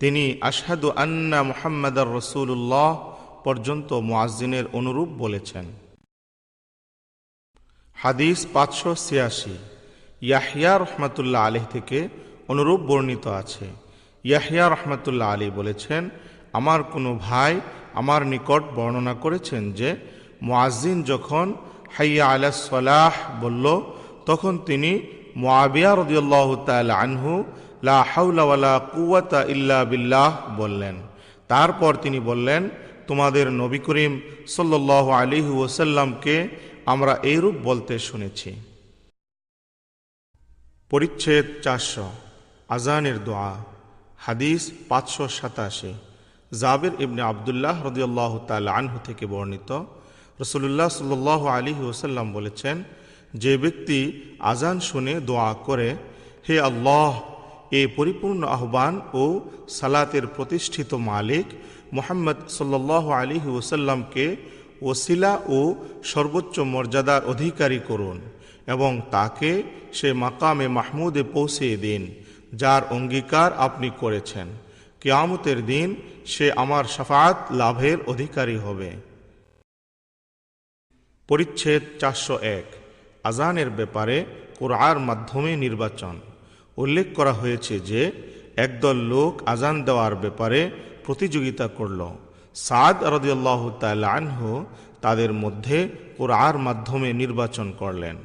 তিনি 0.00 0.38
আশহাদু 0.40 0.90
আন্না 0.90 1.42
মুহাম্মাদার 1.42 2.14
রসুল্লাহ 2.14 3.16
পর্যন্ত 3.44 3.92
মোয়াজ্জিনের 3.92 4.64
অনুরূপ 4.72 5.08
বলেছেন। 5.08 5.64
হাদিস 7.94 8.46
পাঁচশো 8.52 8.94
ছিয়াশি। 8.94 9.58
ইয়াহিয়া 10.20 10.78
রহমতুল্লাহ 10.78 11.46
আলী 11.46 11.60
থেকে 11.70 12.08
অনুরূপ 12.48 12.80
বর্ণিত 12.80 13.26
আছে। 13.26 13.66
ইয়াহিয়া 14.24 14.68
রহমতুল্লাহ 14.68 15.32
আলী 15.32 15.50
বলেছেন, 15.50 16.10
আমার 16.52 16.82
কোনো 16.82 17.18
ভাই 17.22 17.60
আমার 17.94 18.26
নিকট 18.26 18.62
বর্ণনা 18.74 19.14
করেছেন 19.14 19.72
যে, 19.72 19.96
মোয়াজ্জিন 20.42 21.02
যখন 21.02 21.54
হাইয়া 21.96 22.26
আলা 22.26 22.50
সলাহ 22.52 23.14
বলল, 23.40 23.82
তখন 24.26 24.58
তিনি 24.58 25.00
মোয়াবিয়া 25.36 25.94
রদিউল্লাহ 25.94 26.64
তাল 26.64 26.90
আনহু 26.90 27.44
লা 27.82 27.98
হাউলা 28.12 28.42
ওয়ালা 28.48 28.74
কুয়াতা 28.94 29.40
ইল্লা 29.54 29.78
বিল্লাহ 29.90 30.30
বললেন। 30.60 30.96
তারপর 31.50 31.92
তিনি 32.04 32.18
বললেন, 32.30 32.62
তোমাদের 33.08 33.46
নবী 33.62 33.80
করিম 33.86 34.12
সাল্লাহ 34.56 35.06
আলী 35.20 35.38
ওসাল্লামকে 35.64 36.36
আমরা 36.92 37.12
এইরূপ 37.30 37.56
বলতে 37.68 37.94
শুনেছি। 38.08 38.50
পরিচ্ছেদ 40.90 41.46
চারশো, 41.64 42.06
আজানের 42.68 43.18
দোয়া, 43.24 43.52
হাদিস 44.26 44.62
পাঁচশো 44.88 45.24
সাতাশি। 45.38 45.92
জাবির 46.52 46.94
ইবনে 47.04 47.22
আবদুল্লাহ 47.22 47.76
রদিয়াল্লাহ 47.88 48.32
তাল 48.48 48.68
আনহু 48.78 48.98
থেকে 49.06 49.24
বর্ণিত। 49.32 49.70
রসুল্লাহ 50.42 50.88
সাল 50.88 51.12
আলী 51.56 51.72
ওসাল্লাম 51.92 52.26
বলেছেন, 52.32 52.76
যে 53.42 53.52
ব্যক্তি 53.62 53.98
আজান 54.52 54.76
শুনে 54.88 55.14
দোয়া 55.28 55.50
করে, 55.66 55.88
হে 56.46 56.56
আল্লাহ 56.60 57.12
এ 57.70 57.88
পরিপূর্ণ 57.96 58.42
আহ্বান 58.44 59.00
ও 59.14 59.40
সালাতের 59.68 60.26
প্রতিষ্ঠিত 60.26 60.94
মালিক 60.94 61.46
মোহাম্মদ 61.92 62.36
সাল্লাহ 62.48 63.10
আলী 63.10 63.40
ওসাল্লামকে 63.46 64.36
ওসিলা 64.82 65.40
ও 65.46 65.74
সর্বোচ্চ 66.04 66.58
মর্যাদার 66.58 67.24
অধিকারী 67.24 67.80
করুন 67.88 68.20
এবং 68.66 69.00
তাকে 69.10 69.62
সে 69.92 70.12
মাকামে 70.12 70.68
মাহমুদে 70.68 71.22
পৌঁছিয়ে 71.22 71.76
দিন, 71.76 72.14
যার 72.52 72.82
অঙ্গীকার 72.90 73.52
আপনি 73.52 73.90
করেছেন। 73.98 74.46
কেয়ামতের 75.00 75.66
দিন 75.66 75.94
সে 76.26 76.52
আমার 76.52 76.84
সাফাত 76.84 77.36
লাভের 77.50 77.98
অধিকারী 78.06 78.56
হবে। 78.56 78.90
পরিচ্ছেদ 81.28 81.82
চারশো 81.98 82.38
এক। 82.38 82.64
আজানের 83.24 83.70
ব্যাপারে 83.70 84.24
কোরআর 84.58 84.98
মাধ্যমে 84.98 85.56
নির্বাচন। 85.56 86.20
উল্লেখ 86.82 87.06
করা 87.14 87.32
হয়েছে 87.32 87.74
যে, 87.90 88.02
একদল 88.64 88.98
লোক 89.12 89.32
আজান 89.52 89.76
দেওয়ার 89.86 90.14
ব্যাপারে 90.22 90.60
প্রতিযোগিতা 91.04 91.66
করল। 91.78 92.00
সাদ 92.66 92.96
রদিয়াল্লাহ 93.14 93.60
আনহু 94.18 94.50
তাদের 95.04 95.30
মধ্যে 95.42 95.78
কোরআর 96.18 96.56
মাধ্যমে 96.66 97.08
নির্বাচন 97.12 97.66
করলেন। 97.72 98.16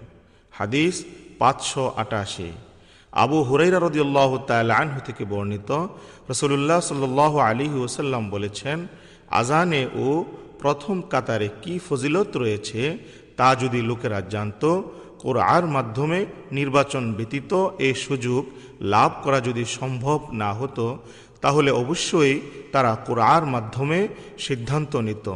হাদিস 0.53 0.95
পাঁচশো 1.39 1.83
আটাশি। 1.97 2.49
আবু 3.13 3.37
হুরাইরা 3.47 3.79
রদিয়াল্লাহ 3.79 4.31
আনহু 4.81 4.99
থেকে 5.07 5.23
বর্ণিত 5.31 5.69
রসুল্লাহ 6.31 6.79
সাল্লাহ 6.81 7.33
আলী 7.47 7.67
ওসাল্লাম 7.85 8.23
বলেছেন 8.29 8.77
আজানে 9.39 9.81
ও 10.05 10.07
প্রথম 10.61 10.95
কাতারে 11.11 11.47
কি 11.63 11.73
ফজিলত 11.87 12.31
রয়েছে 12.43 12.81
তা 13.37 13.47
যদি 13.61 13.79
লোকেরা 13.89 14.19
জানত 14.33 14.63
কোরআর 15.25 15.65
মাধ্যমে 15.75 16.19
নির্বাচন 16.51 17.03
ব্যতীত 17.17 17.51
এই 17.87 17.95
সুযোগ 18.05 18.41
লাভ 18.93 19.11
করা 19.23 19.39
যদি 19.47 19.63
সম্ভব 19.77 20.19
না 20.41 20.49
হতো, 20.53 20.85
তাহলে 21.43 21.69
অবশ্যই 21.83 22.35
তারা 22.73 22.91
কোরআর 23.07 23.43
মাধ্যমে 23.45 23.99
সিদ্ধান্ত 24.45 24.93
নিত। 25.07 25.27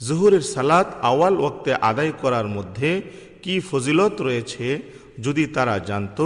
জুহুরের 0.00 0.44
সালাত 0.54 0.88
আওয়াল 1.10 1.34
ওক্তে 1.48 1.72
আদায় 1.90 2.12
করার 2.22 2.46
মধ্যে 2.56 2.90
কি 3.42 3.54
ফজিলত 3.70 4.14
রয়েছে 4.20 4.66
যদি 5.26 5.44
তারা 5.56 5.74
জানত, 5.88 6.18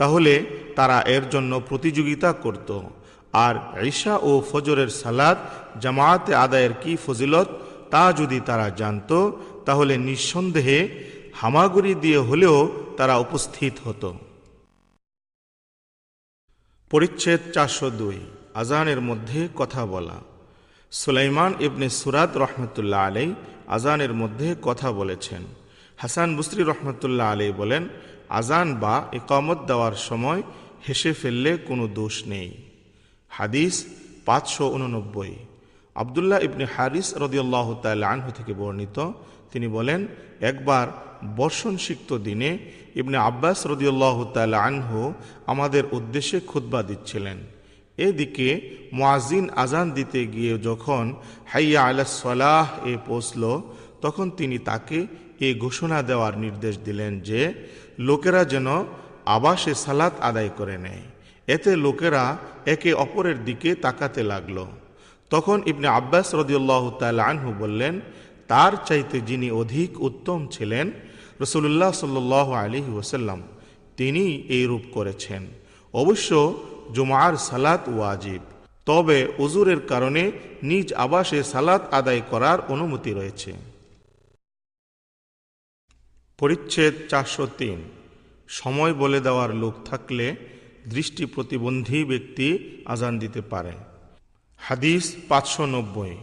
তাহলে 0.00 0.34
তারা 0.78 0.98
এর 1.16 1.24
জন্য 1.30 1.52
প্রতিযোগিতা 1.68 2.30
করত। 2.44 2.70
আর 3.44 3.54
ঈশা 3.90 4.14
ও 4.28 4.30
ফজরের 4.50 4.90
সালাদ 5.02 5.38
জামায়াতে 5.82 6.32
আদায়ের 6.44 6.74
কি 6.82 6.92
ফজিলত 7.04 7.48
তা 7.92 8.02
যদি 8.12 8.38
তারা 8.48 8.66
জানত, 8.80 9.10
তাহলে 9.66 9.94
নিঃসন্দেহে 10.08 10.80
হামাগুড়ি 11.40 11.94
দিয়ে 11.94 12.18
হলেও 12.18 12.72
তারা 12.96 13.16
উপস্থিত 13.16 13.72
হতো। 13.84 14.18
পরিচ্ছেদ 16.90 17.40
চারশো 17.52 17.90
দুই, 17.90 18.18
আজানের 18.54 19.00
মধ্যে 19.00 19.48
কথা 19.56 19.86
বলা। 19.86 20.20
সুলাইমান 20.90 21.54
ইবনে 21.60 21.88
সুরাত 21.88 22.36
রহমতুল্লাহ 22.36 23.06
আলাই 23.06 23.34
আজানের 23.68 24.12
মধ্যে 24.12 24.54
কথা 24.62 24.92
বলেছেন। 24.92 25.42
হাসান 25.96 26.36
বুসরি 26.36 26.62
রহমতুল্লাহ 26.62 27.32
আলাই 27.32 27.52
বলেন, 27.52 27.88
আজান 28.28 28.74
বা 28.74 29.08
ইকামত 29.12 29.58
দেওয়ার 29.66 29.92
সময় 29.92 30.42
হেসে 30.88 31.12
ফেললে 31.12 31.56
কোনো 31.56 31.88
দোষ 31.88 32.26
নেই। 32.26 32.50
হাদিস 33.28 33.84
পাঁচশো 34.24 34.68
উননব্বই। 34.68 35.36
আবদুল্লাহ 35.94 36.38
ইবনে 36.38 36.64
হারিস 36.76 37.16
রদিয়াল্লাহ 37.16 37.74
তাল 37.82 38.02
আনহু 38.02 38.30
থেকে 38.30 38.52
বর্ণিত। 38.52 39.10
তিনি 39.52 39.68
বলেন, 39.68 40.06
একবার 40.40 41.09
বর্ষণ 41.36 41.76
সিক্ত 41.76 42.18
দিনে 42.18 42.58
ইবনে 42.94 43.16
আব্বাস 43.16 43.66
রদিয়াল্লাহ 43.66 44.24
তাল 44.34 44.54
আনহু 44.54 45.12
আমাদের 45.46 45.84
উদ্দেশ্যে 45.92 46.40
খুদ্া 46.40 46.82
দিচ্ছিলেন। 46.82 47.38
এদিকে 47.98 48.60
মোয়াজিন 48.92 49.50
আজান 49.56 49.90
দিতে 49.90 50.26
গিয়ে 50.26 50.58
যখন 50.58 51.14
হাইয়া 51.46 51.82
আলাহ 51.82 52.04
সালাহ 52.04 52.86
এ 52.86 52.96
পৌঁছল, 53.06 53.60
তখন 54.00 54.30
তিনি 54.30 54.58
তাকে 54.58 55.06
এ 55.40 55.54
ঘোষণা 55.54 56.02
দেওয়ার 56.02 56.38
নির্দেশ 56.38 56.78
দিলেন 56.78 57.20
যে, 57.20 57.54
লোকেরা 57.98 58.44
যেন 58.44 58.84
আবাসে 59.26 59.74
সালাত 59.74 60.20
আদায় 60.20 60.50
করে 60.56 60.78
নেয়। 60.78 61.02
এতে 61.46 61.76
লোকেরা 61.76 62.36
একে 62.66 62.92
অপরের 62.92 63.44
দিকে 63.44 63.74
তাকাতে 63.74 64.22
লাগল। 64.22 64.66
তখন 65.30 65.62
ইবনে 65.66 65.88
আব্বাস 65.88 66.34
রদিউল্লাহ 66.34 66.90
তাল 66.90 67.20
আনহু 67.20 67.54
বললেন, 67.58 68.00
তার 68.48 68.72
চাইতে 68.84 69.20
যিনি 69.20 69.50
অধিক 69.50 70.00
উত্তম 70.00 70.46
ছিলেন 70.46 70.90
রসুল্লাহ 71.42 71.90
সাল্লাহ 72.02 72.48
আলী 72.62 72.80
ওসাল্লাম 73.00 73.40
তিনি 73.98 74.24
এই 74.56 74.64
রূপ 74.70 74.84
করেছেন। 74.96 75.42
অবশ্য 75.94 76.30
জুমার 76.96 77.32
সালাত 77.48 77.82
ওয়াজিব, 77.96 78.42
তবে 78.88 79.18
উজুরের 79.44 79.80
কারণে 79.90 80.22
নিজ 80.70 80.88
আবাসে 81.04 81.40
সালাত 81.52 81.82
আদায় 81.98 82.22
করার 82.30 82.58
অনুমতি 82.74 83.10
রয়েছে। 83.18 83.52
পরিচ্ছেদ 86.38 86.94
চারশো 87.10 87.44
তিন, 87.58 87.78
সময় 88.60 88.94
বলে 89.02 89.18
দেওয়ার 89.26 89.50
লোক 89.62 89.74
থাকলে 89.90 90.26
দৃষ্টি 90.94 91.24
প্রতিবন্ধী 91.34 91.98
ব্যক্তি 92.10 92.48
আজান 92.92 93.14
দিতে 93.22 93.40
পারে। 93.52 93.74
হাদিস 94.60 95.04
পাঁচশো 95.28 95.64
নব্বই, 95.74 96.14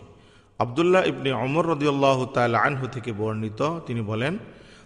আবদুল্লাহ 0.59 1.01
ইবনে 1.11 1.31
অমর 1.45 1.65
রদিউল্লাহ 1.73 2.17
তাল 2.35 2.55
আনহু 2.67 2.85
থেকে 2.95 3.11
বর্ণিত, 3.19 3.61
তিনি 3.87 4.01
বলেন 4.11 4.33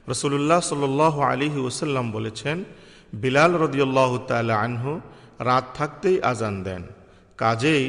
রসুল্লাহ 0.08 0.60
সাল 0.60 0.84
আলী 1.31 1.48
ওসাল্লাম 1.70 2.05
বলেছেন, 2.12 2.58
বিলাল 3.13 3.51
রদিউল্লাহ 3.63 4.12
তাল 4.29 4.50
আনহু 4.65 4.91
রাত 5.39 5.65
থাকতেই 5.77 6.17
আজান 6.31 6.55
দেন। 6.63 6.84
কাজেই 7.38 7.84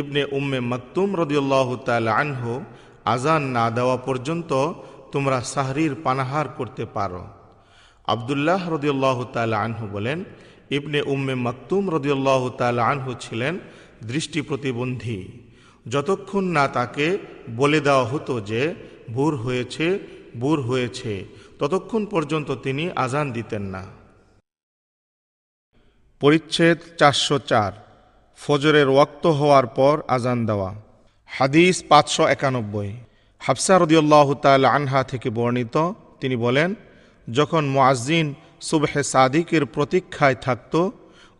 ইবনে 0.00 0.22
উম্মে 0.38 0.60
মকতুম 0.72 1.08
রদিউল্লাহ 1.22 1.68
তাল 1.88 2.08
আনহু 2.22 2.52
আজান 3.04 3.42
না 3.56 3.64
দেওয়া 3.76 3.96
পর্যন্ত 3.96 4.50
তোমরা 5.12 5.38
সাহরির 5.52 5.92
পানাহার 6.04 6.46
করতে 6.58 6.84
পারো। 6.96 7.22
আবদুল্লাহ 8.06 8.62
রদিউল্লাহ 8.74 9.18
তাল 9.34 9.52
আনহু 9.64 9.84
বলেন, 9.94 10.18
ইবনে 10.70 11.00
উম্মে 11.12 11.34
মকতুম 11.46 11.82
রদিউল্লাহ 11.96 12.42
তাল 12.60 12.78
আনহু 12.92 13.10
ছিলেন 13.24 13.54
দৃষ্টি 14.10 14.40
প্রতিবন্ধী। 14.42 15.20
যতক্ষণ 15.86 16.44
না 16.56 16.64
তাকে 16.68 17.06
বলে 17.60 17.80
দেওয়া 17.80 18.04
হতো 18.04 18.34
যে 18.40 18.62
ভুর 19.14 19.32
হয়েছে, 19.36 19.86
বুর 20.40 20.58
হয়েছে। 20.60 21.12
ততক্ষণ 21.62 22.06
পর্যন্ত 22.06 22.54
তিনি 22.54 22.90
আজান 22.96 23.32
দিতেন 23.32 23.62
না। 23.62 23.86
পরিচ্ছেদ 26.20 26.78
চারশো 26.98 27.38
চার। 27.38 27.72
ফজরের 28.36 28.88
ওয়াক্ত 28.88 29.26
হওয়ার 29.26 29.66
পর 29.66 30.02
আজান 30.08 30.46
দেওয়া। 30.46 30.74
হাদিস 31.26 31.84
পাঁচশো 31.88 32.26
একানব্বই। 32.26 32.96
হাফসা 33.38 33.78
রদিউল্লাহ 33.78 34.34
তাল 34.34 34.64
আনহা 34.64 35.02
থেকে 35.02 35.30
বর্ণিত, 35.30 35.92
তিনি 36.20 36.36
বলেন, 36.36 36.74
যখন 37.32 37.64
মোয়াজিন 37.64 38.34
সুবহে 38.60 39.02
সাদিকের 39.02 39.66
প্রতীক্ষায় 39.66 40.34
থাকত 40.34 40.90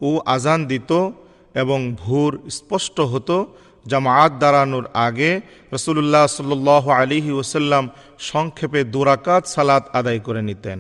ও 0.01 0.21
আজান 0.27 0.67
দিত 0.67 1.11
এবং 1.55 1.95
ভোর 1.95 2.51
স্পষ্ট 2.51 3.01
হতো 3.01 3.57
জামায়াত 3.87 4.33
দাঁড়ানোর 4.33 4.87
আগে 4.95 5.41
রসুল্লাহ 5.73 6.27
সাল 6.27 6.93
আলিহি 7.01 7.31
ওসাল্লাম 7.31 7.89
সংক্ষেপে 8.19 8.85
দুরাকাত 8.85 9.43
সালাত 9.47 9.85
আদায় 9.93 10.19
করে 10.19 10.43
নিতেন। 10.43 10.79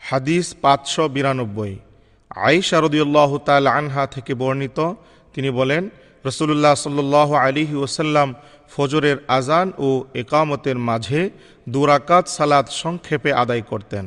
হাদিস 0.00 0.46
পাঁচশো 0.62 1.08
বিরানব্বই। 1.08 1.78
আইসা 2.30 2.80
রদিউল্লাহ 2.80 3.38
তাল 3.38 3.66
আনহা 3.66 4.06
থেকে 4.06 4.32
বর্ণিত, 4.34 4.78
তিনি 5.34 5.50
বলেন 5.50 5.90
রসুল্লাহ 6.24 6.74
সাল্লাহ 6.74 7.34
আলিহি 7.34 7.74
ওসাল্লাম 7.74 8.34
ফজরের 8.76 9.16
আজান 9.28 9.72
ও 9.78 10.04
একামতের 10.14 10.78
মাঝে 10.78 11.30
দুরাকাত 11.68 12.26
সালাত 12.26 12.66
সংক্ষেপে 12.82 13.30
আদায় 13.32 13.62
করতেন। 13.62 14.04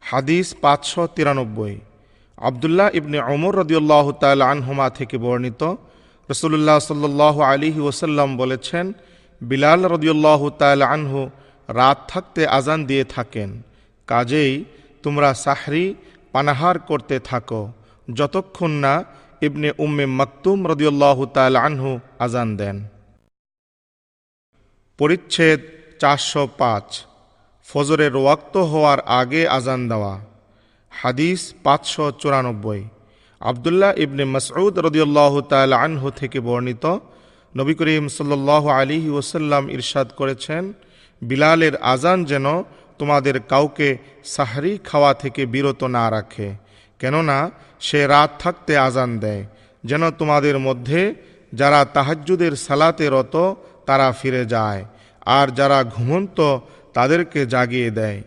হাদিস 0.00 0.46
পাঁচশো 0.60 1.06
তিরানব্বই। 1.06 1.80
আবদুল্লাহ 2.42 2.88
ইবনে 2.94 3.18
অমর 3.20 3.54
রদিউল্লাহ 3.56 4.12
তাল 4.12 4.42
আনহুমা 4.42 4.90
থেকে 4.90 5.18
বর্ণিত 5.18 5.62
রসুল্লাহ 6.30 6.78
সাল্লাহ 6.78 7.40
আলিহি 7.40 7.80
ওসাল্লাম 7.80 8.36
বলেছেন, 8.36 8.92
বিলাল 9.42 9.82
রদিউল্লাহ 9.86 10.50
তাল 10.50 10.82
আনহু 10.82 11.30
রাত 11.68 11.98
থাকতে 12.08 12.46
আজান 12.46 12.80
দিয়ে 12.86 13.04
থাকেন। 13.04 13.62
কাজেই 14.06 14.64
তোমরা 15.02 15.34
সাহরি, 15.34 15.94
পানাহার 16.32 16.78
করতে 16.78 17.16
থাকো। 17.18 17.62
যতক্ষণ 18.14 18.70
না 18.70 19.04
ইবনে 19.40 19.72
উম্মে 19.78 20.06
মকতুম 20.06 20.58
রদিউল্লাহ 20.66 21.24
তাল 21.24 21.56
আনহু 21.56 21.90
আজান 22.18 22.56
দেন। 22.56 22.76
পরিচ্ছেদ 24.98 25.60
চারশো 26.00 26.48
পাঁচ। 26.58 26.88
ফজরের 27.68 28.16
ওয়াক্ত 28.16 28.56
হওয়ার 28.56 29.00
আগে 29.00 29.48
আজান 29.48 29.88
দেওয়া। 29.88 30.31
হাদিস 31.00 31.40
পাঁচশো 31.64 32.04
চুরানব্বই। 32.20 32.82
আবদুল্লাহ 33.40 33.92
ইবনে 34.04 34.24
মসউদ 34.34 34.74
রদিউল্লাহ 34.86 35.32
তাল 35.52 35.72
আনহু 35.84 36.08
থেকে 36.20 36.38
বর্ণিত 36.48 36.84
নবী 37.54 37.74
করিম 37.80 38.04
সাল্লাহ 38.16 38.64
আলী 38.78 38.98
ওসাল্লাম 39.20 39.64
ইরশাদ 39.76 40.08
করেছেন, 40.20 40.62
বিলালের 41.22 41.74
আজান 41.92 42.18
যেন 42.30 42.46
তোমাদের 43.00 43.36
কাউকে 43.52 43.88
সাহারি 44.34 44.72
খাওয়া 44.88 45.12
থেকে 45.22 45.42
বিরত 45.54 45.80
না 45.96 46.04
রাখে, 46.16 46.48
কেননা 47.00 47.38
সে 47.86 48.00
রাত 48.14 48.30
থাকতে 48.42 48.72
আজান 48.86 49.10
দেয়। 49.24 49.42
যেন 49.84 50.02
তোমাদের 50.20 50.56
মধ্যে 50.66 51.00
যারা 51.52 51.80
তাহাজ্জুদের 51.96 52.52
সালাতে 52.66 53.06
রত, 53.14 53.34
তারা 53.88 54.08
ফিরে 54.20 54.42
যায়, 54.54 54.82
আর 55.36 55.46
যারা 55.58 55.78
ঘুমন্ত, 55.94 56.38
তাদেরকে 56.96 57.40
জাগিয়ে 57.54 57.90
দেয়। 58.00 58.20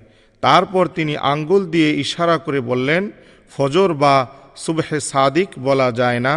তারপর 0.45 0.83
তিনি 0.97 1.13
আঙ্গুল 1.33 1.63
দিয়ে 1.73 1.89
ইশারা 2.03 2.37
করে 2.37 2.59
বললেন, 2.59 3.03
ফজর 3.51 3.89
বা 3.93 4.15
সুবহে 4.63 4.99
সাদিক 5.11 5.49
বলা 5.67 5.89
যায় 5.91 6.19
না। 6.27 6.35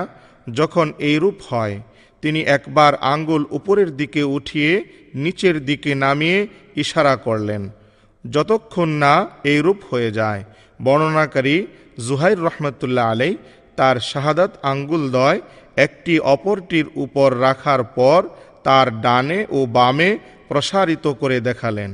যখন 0.52 0.86
এইরূপ 1.10 1.36
হয়, 1.48 1.76
তিনি 2.22 2.40
একবার 2.56 2.92
আঙ্গুল 3.14 3.42
উপরের 3.50 3.90
দিকে 3.96 4.22
উঠিয়ে 4.36 4.72
নিচের 5.14 5.56
দিকে 5.64 5.90
নামিয়ে 5.94 6.38
ইশারা 6.76 7.14
করলেন। 7.16 7.62
যতক্ষণ 8.24 8.88
না 9.04 9.14
এইরূপ 9.44 9.78
হয়ে 9.90 10.10
যায়, 10.10 10.42
বর্ণনাকারী 10.84 11.56
জুহাইর 12.06 12.40
রহমতুল্লাহ 12.48 13.06
আলাই 13.12 13.32
তার 13.78 13.96
শাহাদাত 14.10 14.52
আঙ্গুল 14.62 15.02
দয় 15.10 15.38
একটি 15.76 16.14
অপরটির 16.34 16.86
উপর 16.94 17.28
রাখার 17.46 17.82
পর 17.98 18.20
তার 18.66 18.86
ডানে 19.04 19.40
ও 19.50 19.58
বামে 19.76 20.10
প্রসারিত 20.48 21.04
করে 21.20 21.36
দেখালেন। 21.40 21.90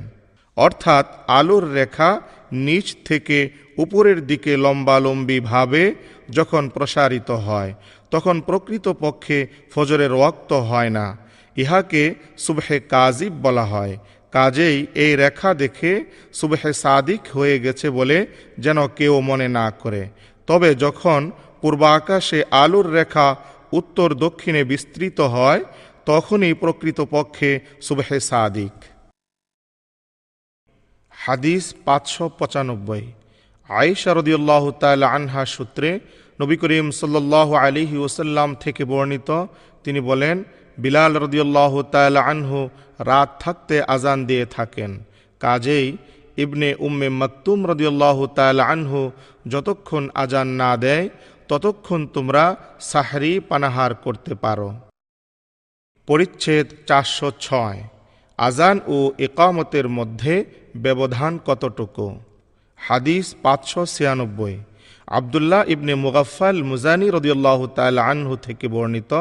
অর্থাৎ 0.57 1.07
আলোর 1.27 1.73
রেখা 1.73 2.21
নিচ 2.53 2.97
থেকে 3.05 3.51
উপরের 3.79 4.27
দিকে 4.27 4.57
লম্বালম্বিভাবে 4.57 5.95
যখন 6.31 6.69
প্রসারিত 6.69 7.31
হয়, 7.31 7.75
তখন 8.11 8.41
প্রকৃতপক্ষে 8.41 9.47
ফজরের 9.75 10.13
ওয়াক্ত 10.13 10.53
হয় 10.53 10.91
না। 10.91 11.17
ইহাকে 11.57 12.15
সুবহে 12.39 12.81
কাজিব 12.81 13.33
বলা 13.33 13.65
হয়। 13.65 13.99
কাজেই 14.33 14.87
এই 14.95 15.17
রেখা 15.17 15.55
দেখে 15.55 16.05
সুবহে 16.33 16.73
সাদিক 16.73 17.21
হয়ে 17.35 17.59
গেছে 17.61 17.91
বলে 17.91 18.27
যেন 18.59 18.89
কেউ 18.89 19.21
মনে 19.21 19.49
না 19.49 19.71
করে। 19.71 20.09
তবে 20.47 20.75
যখন 20.75 21.31
পূর্বাকাশে 21.61 22.45
আলোর 22.51 22.93
রেখা 22.93 23.37
উত্তর 23.73 24.15
দক্ষিণে 24.15 24.65
বিস্তৃত 24.65 25.21
হয়, 25.21 25.65
তখনই 26.07 26.55
প্রকৃতপক্ষে 26.55 27.61
সুবহে 27.81 28.21
সাদিক। 28.21 28.94
হাদিস 31.26 31.64
পাঁচশো 31.87 32.25
পঁচানব্বই। 32.38 33.04
আয়েশা 33.71 34.11
রদিউল্লাহ 34.14 34.64
তাল 34.83 35.02
আনহা 35.16 35.43
সূত্রে 35.54 35.90
নবী 36.40 36.57
করিম 36.57 36.87
সাল্লাহ 37.00 37.49
আলিহি 37.64 37.97
ওসাল্লাম 38.07 38.49
থেকে 38.62 38.83
বর্ণিত, 38.85 39.31
তিনি 39.85 40.00
বলেন, 40.00 40.37
বিলাল 40.78 41.12
রদিউল্লাহ 41.25 41.73
তাল 41.95 42.16
আনহু 42.33 42.61
রাত 43.11 43.31
থাকতে 43.40 43.76
আজান 43.95 44.19
দিয়ে 44.26 44.45
থাকেন। 44.47 44.90
কাজেই 45.40 45.87
ইবনে 46.45 46.69
উম্মে 46.87 47.09
মকতুম 47.21 47.59
রদিউল্লাহ 47.71 48.19
তাল 48.38 48.59
আনহু 48.73 49.00
যতক্ষণ 49.49 50.04
আজান 50.14 50.49
না 50.62 50.71
দেয়, 50.76 51.04
ততক্ষণ 51.49 52.00
তোমরা 52.07 52.45
সাহরি 52.90 53.33
পানাহার 53.49 53.93
করতে 54.04 54.33
পারো। 54.35 54.69
পরিচ্ছেদ 56.09 56.66
চারশো 56.88 57.28
ছয়। 57.40 57.81
আজান 58.38 58.81
ও 58.87 59.12
একামতের 59.19 59.88
মধ্যে 59.88 60.45
ব্যবধান 60.76 61.38
কতটুকু? 61.47 62.19
হাদিস 62.76 63.35
পাঁচশো 63.43 63.87
ছিয়ানব্বই। 63.87 64.59
আবদুল্লাহ 65.07 65.62
ইবনে 65.69 65.95
মুগাফাল 65.95 66.62
মুজানি 66.62 67.11
রদিউল্লাহ 67.11 67.67
তাল 67.67 67.99
আনহু 67.99 68.37
থেকে 68.37 68.69
বর্ণিত 68.69 69.12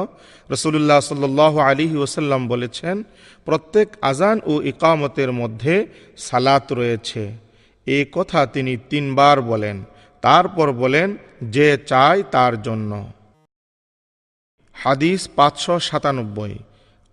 রসুল্লাহ 0.50 1.00
সাল 1.00 1.40
আলী 1.60 1.98
ওসাল্লাম 1.98 2.48
বলেছেন, 2.48 3.04
প্রত্যেক 3.46 3.88
আজান 4.02 4.40
ও 4.46 4.62
ইকামতের 4.62 5.32
মধ্যে 5.32 5.88
সালাত 6.18 6.74
রয়েছে। 6.74 7.32
এ 7.86 8.06
কথা 8.12 8.46
তিনি 8.46 8.78
তিনবার 8.90 9.42
বলেন, 9.42 9.84
তারপর 10.22 10.72
বলেন 10.72 11.18
যে 11.42 11.78
চায় 11.86 12.24
তার 12.24 12.62
জন্য। 12.62 12.92
হাদিস 14.74 15.30
পাঁচশো 15.36 15.80
সাতানব্বই। 15.80 16.56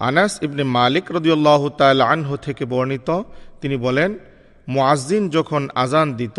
আনাস 0.09 0.33
ইবনে 0.47 0.65
মালিক 0.79 1.07
রদিউল্লাহ 1.17 1.63
তাল 1.81 2.01
আনহু 2.13 2.35
থেকে 2.47 2.65
বর্ণিত, 2.73 3.09
তিনি 3.61 3.77
বলেন 3.77 4.11
মুআজ্জিন 4.69 5.23
যখন 5.37 5.63
আজান 5.75 6.09
দিত, 6.21 6.39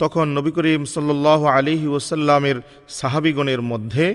তখন 0.00 0.26
নবী 0.36 0.50
করিম 0.56 0.82
সাল্লাহ 0.94 1.40
আলিহি 1.56 1.88
ওসাল্লামের 1.96 2.56
সাহাবিগণের 2.98 3.60
মধ্যে 3.70 4.06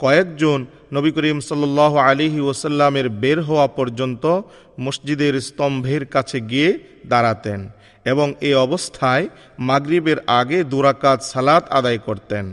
কয়েকজন 0.00 0.58
নবী 0.96 1.10
করিম 1.16 1.38
সাল্লাহ 1.40 1.92
আলিহি 2.08 2.40
ওসাল্লামের 2.40 3.06
বের 3.22 3.38
হওয়া 3.42 3.66
পর্যন্ত 3.78 4.24
মসজিদের 4.80 5.34
স্তম্ভের 5.40 6.02
কাছে 6.14 6.38
গিয়ে 6.50 6.70
দাঁড়াতেন 7.06 7.60
এবং 8.04 8.26
এ 8.48 8.50
অবস্থায় 8.66 9.24
মাগরিবের 9.68 10.18
আগে 10.40 10.58
দুরাকাত 10.64 11.18
সালাত 11.32 11.64
আদায় 11.78 12.00
করতেন। 12.06 12.44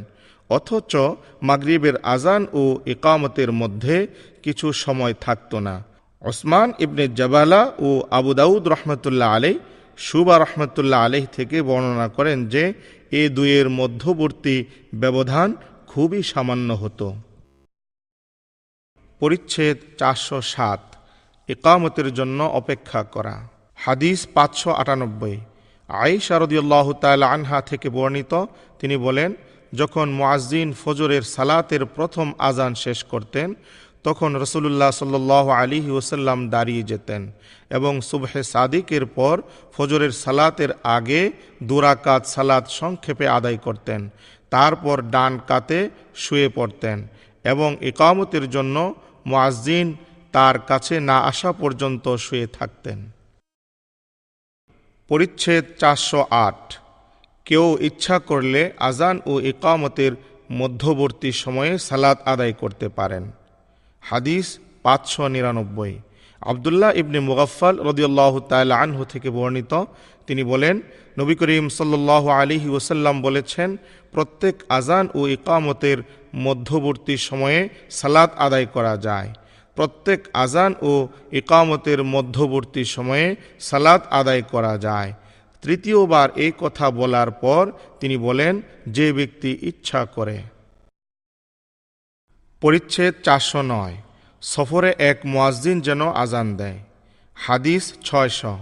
অথচ 0.50 0.94
মাগরিবের 1.42 1.96
আজান 2.04 2.48
ও 2.54 2.80
একামতের 2.86 3.52
মধ্যে 3.52 4.08
কিছু 4.44 4.74
সময় 4.74 5.14
থাকত 5.14 5.56
না। 5.56 5.84
ওসমান 6.22 6.74
ইবনে 6.80 7.08
জবালা 7.08 7.72
ও 7.80 8.04
আবু 8.12 8.34
দাউদ 8.34 8.68
রহমতুল্লাহ 8.68 9.36
আলাই 9.36 9.60
সুবা 9.98 10.36
রহমতুল্লাহ 10.38 11.06
আলহ 11.06 11.26
থেকে 11.26 11.62
বর্ণনা 11.62 12.08
করেন 12.08 12.48
যে, 12.48 12.74
এ 13.12 13.30
দুয়ের 13.30 13.70
মধ্যবর্তী 13.70 14.66
ব্যবধান 14.94 15.56
খুবই 15.88 16.24
সামান্য 16.24 16.74
হতো। 16.74 17.16
পরিচ্ছেদ 19.20 19.78
চারশো 19.98 20.42
সাত 20.42 20.82
একামতের 21.50 22.14
জন্য 22.14 22.44
অপেক্ষা 22.44 23.04
করা। 23.04 23.36
হাদিস 23.76 24.28
পাঁচশো 24.34 24.72
আটানব্বই। 24.72 25.38
আইসা 25.88 26.40
রদিউল্লাহ 26.40 26.94
তাল 26.94 27.24
আনহা 27.24 27.62
থেকে 27.62 27.90
বর্ণিত, 27.90 28.34
তিনি 28.80 28.98
বলেন 28.98 29.34
যখন 29.74 30.08
মুআজ্জিন 30.10 30.74
ফজরের 30.84 31.22
সালাতের 31.22 31.86
প্রথম 31.86 32.34
আজান 32.40 32.74
শেষ 32.76 33.04
করতেন, 33.04 33.56
তখন 34.04 34.36
রসুল্লাহ 34.36 34.92
সাল্লাহ 34.92 35.46
আলী 35.50 35.80
ওসাল্লাম 35.92 36.50
দাঁড়িয়ে 36.50 36.84
যেতেন 36.84 37.22
এবং 37.70 38.02
সুবহে 38.02 38.44
সাদিকের 38.44 39.06
পর 39.06 39.42
ফজরের 39.76 40.12
সালাতের 40.12 40.72
আগে 40.84 41.32
দুরাকাত 41.64 42.26
সালাত 42.26 42.66
সংক্ষেপে 42.70 43.28
আদায় 43.28 43.58
করতেন, 43.58 44.10
তারপর 44.50 45.02
ডান 45.02 45.40
কাতে 45.48 45.90
শুয়ে 46.16 46.50
পড়তেন 46.50 47.08
এবং 47.46 47.76
একামতের 47.82 48.50
জন্য 48.50 48.94
মুআজ্জিন 49.26 49.88
তার 50.32 50.60
কাছে 50.60 51.00
না 51.00 51.18
আসা 51.20 51.52
পর্যন্ত 51.52 52.16
শুয়ে 52.16 52.48
থাকতেন। 52.48 53.00
পরিচ্ছেদ 55.10 55.64
চারশো 55.80 56.22
আট 56.30 56.74
কেউ 57.48 57.66
ইচ্ছা 57.90 58.20
করলে 58.20 58.62
আজান 58.90 59.16
ও 59.26 59.34
একামতের 59.52 60.14
মধ্যবর্তী 60.60 61.32
সময়ে 61.44 61.74
সালাত 61.78 62.18
আদায় 62.26 62.54
করতে 62.54 62.88
পারেন। 62.90 63.24
হাদিস 64.02 64.46
পাঁচশো 64.84 65.24
নিরানব্বই। 65.28 65.94
আবদুল্লাহ 66.42 66.92
ইবনে 67.02 67.20
মুগাফাল 67.20 67.76
রদিউল্লাহ 67.90 68.34
তাল 68.40 68.72
আনহু 68.84 69.04
থেকে 69.06 69.30
বর্ণিত। 69.30 69.74
তিনি 70.28 70.44
বলেন, 70.44 70.76
নবী 71.20 71.36
করিম 71.36 71.70
সাল্লাহ 71.70 72.24
আলিহি 72.28 72.70
ওসাল্লাম 72.70 73.16
বলেছেন, 73.22 73.70
প্রত্যেক 74.12 74.56
আজান 74.70 75.06
ও 75.16 75.28
ইকামতের 75.28 75.98
মধ্যবর্তী 76.36 77.16
সময়ে 77.18 77.60
সালাত 77.90 78.32
আদায় 78.38 78.66
করা 78.66 78.98
যায়। 78.98 79.30
প্রত্যেক 79.78 80.20
আজান 80.34 80.72
ও 80.82 81.08
ইকামতের 81.32 82.00
মধ্যবর্তী 82.04 82.84
সময়ে 82.96 83.36
সালাত 83.60 84.02
আদায় 84.12 84.42
করা 84.42 84.78
যায়। 84.78 85.14
তৃতীয়বার 85.62 86.30
এই 86.36 86.52
কথা 86.60 86.92
বলার 86.92 87.32
পর 87.32 87.72
তিনি 88.00 88.18
বলেন, 88.18 88.62
যে 88.88 89.14
ব্যক্তি 89.14 89.58
ইচ্ছা 89.62 90.06
করে। 90.06 90.38
পরিচ্ছেদ 92.62 93.14
চারশো 93.24 93.62
নয়। 93.62 93.96
সফরে 94.42 94.96
এক 94.98 95.18
মুয়াজ্জিন 95.26 95.82
যেন 95.82 96.02
আজান 96.08 96.56
দেয়। 96.56 96.80
হাদিস 97.36 97.94
ছয়শো। 98.04 98.58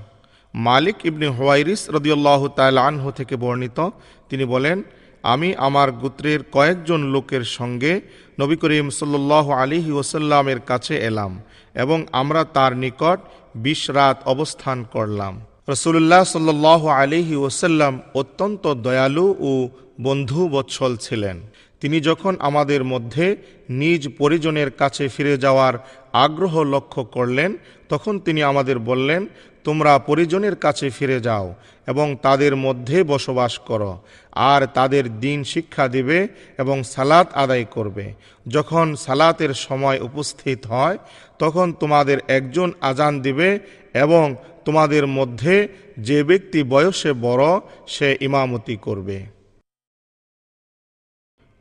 মালিক 0.53 1.05
ইবনি 1.05 1.27
হোয়াইরিস 1.27 1.89
রদিউল্লাহ 1.89 2.47
তাল 2.47 2.77
আনহু 2.77 3.11
থেকে 3.11 3.35
বর্ণিত, 3.35 3.89
তিনি 4.29 4.45
বলেন, 4.45 4.83
আমি 5.23 5.55
আমার 5.55 5.91
গোত্রের 5.91 6.43
কয়েকজন 6.51 7.01
লোকের 7.01 7.43
সঙ্গে 7.43 8.01
নবী 8.39 8.55
করিম 8.55 8.89
সাল্লাহ 8.89 9.51
আলিহি 9.51 9.91
ওসাল্লামের 9.91 10.59
কাছে 10.59 10.95
এলাম 10.97 11.41
এবং 11.73 12.05
আমরা 12.11 12.43
তার 12.43 12.77
নিকট 12.77 13.19
বিশ 13.55 13.89
রাত 13.89 14.17
অবস্থান 14.25 14.83
করলাম। 14.83 15.41
রসুল্লাহ 15.67 16.23
সাল্লাহ 16.23 16.87
আলিহি 16.87 17.35
ওসাল্লাম 17.35 18.01
অত্যন্ত 18.13 18.73
দয়ালু 18.73 19.35
ও 19.39 19.69
বন্ধু 20.01 20.49
বৎসল 20.49 20.95
ছিলেন। 20.95 21.37
তিনি 21.81 21.97
যখন 21.99 22.33
আমাদের 22.39 22.83
মধ্যে 22.83 23.25
নিজ 23.69 24.01
পরিজনের 24.17 24.69
কাছে 24.71 25.07
ফিরে 25.07 25.37
যাওয়ার 25.37 25.73
আগ্রহ 26.13 26.53
লক্ষ্য 26.63 27.03
করলেন, 27.03 27.57
তখন 27.89 28.19
তিনি 28.19 28.43
আমাদের 28.43 28.79
বললেন, 28.79 29.21
তোমরা 29.63 29.99
পরিজনের 29.99 30.55
কাছে 30.55 30.89
ফিরে 30.89 31.19
যাও 31.19 31.53
এবং 31.87 32.15
তাদের 32.21 32.55
মধ্যে 32.55 33.03
বসবাস 33.03 33.53
করো, 33.59 33.91
আর 34.31 34.61
তাদের 34.73 35.19
দিন 35.19 35.43
শিক্ষা 35.43 35.87
দিবে 35.87 36.27
এবং 36.57 36.83
সালাত 36.83 37.27
আদায় 37.33 37.65
করবে। 37.71 38.13
যখন 38.47 38.95
সালাতের 38.95 39.53
সময় 39.53 39.99
উপস্থিত 39.99 40.59
হয়, 40.67 40.97
তখন 41.39 41.73
তোমাদের 41.73 42.17
একজন 42.27 42.71
আজান 42.81 43.13
দিবে 43.21 43.59
এবং 43.93 44.35
তোমাদের 44.65 45.07
মধ্যে 45.07 45.67
যে 45.99 46.23
ব্যক্তি 46.23 46.63
বয়সে 46.63 47.13
বড়, 47.13 47.59
সে 47.87 48.17
ইমামতি 48.21 48.75
করবে। 48.75 49.17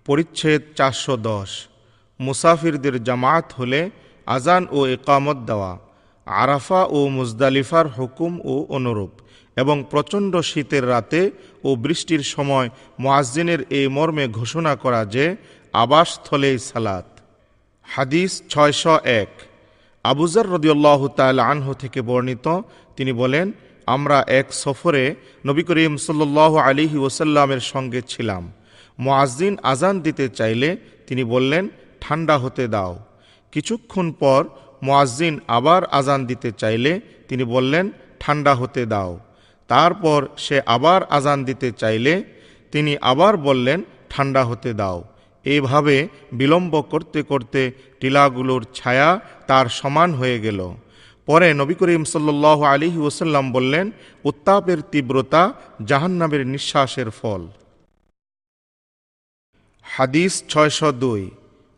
পরিচ্ছেদ 0.07 0.62
চারশো 0.77 1.17
দশ। 1.17 1.51
মুসাফিরদের 2.21 3.05
জামাত 3.05 3.53
হলে 3.59 3.90
আজান 4.27 4.67
ও 4.71 4.87
একামত 4.87 5.37
দেওয়া, 5.37 5.79
আরাফা 6.27 6.85
ও 6.85 7.09
মুজদালিফার 7.09 7.88
হুকুম 7.88 8.40
ও 8.45 8.67
অনুরূপ, 8.69 9.11
এবং 9.57 9.85
প্রচণ্ড 9.90 10.37
শীতের 10.37 10.88
রাতে 10.88 11.31
ও 11.64 11.75
বৃষ্টির 11.75 12.23
সময় 12.35 12.69
মোয়াজ্জিনের 12.99 13.59
এই 13.71 13.88
মর্মে 13.88 14.29
ঘোষণা 14.29 14.77
করা 14.77 15.05
যে, 15.05 15.37
আবাসস্থলেই 15.73 16.59
সালাত। 16.59 17.07
হাদিস 17.83 18.43
ছয়শো 18.49 18.99
এক। 19.05 19.29
আবুজার 20.05 20.47
রদিউল্লাহ 20.51 21.09
তাল 21.09 21.38
আনহু 21.38 21.75
থেকে 21.75 22.01
বর্ণিত 22.03 22.47
তিনি 22.96 23.12
বলেন, 23.12 23.52
আমরা 23.87 24.24
এক 24.40 24.46
সফরে 24.52 25.14
নবী 25.46 25.62
করিম 25.62 25.96
সাল্লাহ 25.96 26.52
আলিহি 26.57 26.98
ওসাল্লামের 26.98 27.61
সঙ্গে 27.61 28.00
ছিলাম। 28.02 28.52
মোয়াজ্জিন 28.98 29.57
আজান 29.62 30.00
দিতে 30.00 30.28
চাইলে 30.28 30.76
তিনি 31.07 31.24
বললেন, 31.24 31.68
ঠান্ডা 32.00 32.38
হতে 32.38 32.68
দাও। 32.68 32.98
কিছুক্ষণ 33.52 34.12
পর 34.12 34.40
মোয়াজ্জিন 34.83 35.40
আবার 35.48 35.85
আজান 35.85 36.26
দিতে 36.26 36.52
চাইলে 36.52 37.00
তিনি 37.28 37.44
বললেন, 37.44 37.90
ঠান্ডা 38.20 38.54
হতে 38.54 38.87
দাও। 38.87 39.20
তারপর 39.68 40.26
সে 40.37 40.61
আবার 40.66 41.00
আজান 41.11 41.44
দিতে 41.44 41.72
চাইলে 41.72 42.24
তিনি 42.72 42.96
আবার 43.00 43.37
বললেন, 43.37 43.85
ঠান্ডা 44.11 44.44
হতে 44.44 44.72
দাও। 44.74 45.04
এইভাবে 45.44 46.09
বিলম্ব 46.33 46.83
করতে 46.83 47.22
করতে 47.22 47.72
টিলাগুলোর 48.00 48.62
ছায়া 48.74 49.20
তার 49.46 49.66
সমান 49.68 50.14
হয়ে 50.14 50.38
গেল। 50.40 50.61
পরে 51.28 51.48
নবী 51.54 51.74
করিম 51.74 52.04
সাল্লাহ 52.04 52.58
আলী 52.62 52.88
ওসাল্লাম 52.96 53.52
বললেন, 53.52 53.90
উত্তাপের 54.24 54.78
তীব্রতা 54.92 55.42
জাহান্নামের 55.84 56.46
নিঃশ্বাসের 56.46 57.10
ফল। 57.10 57.42
হাদিস 59.82 60.32
ছয়শো 60.48 60.92
দুই। 60.92 61.30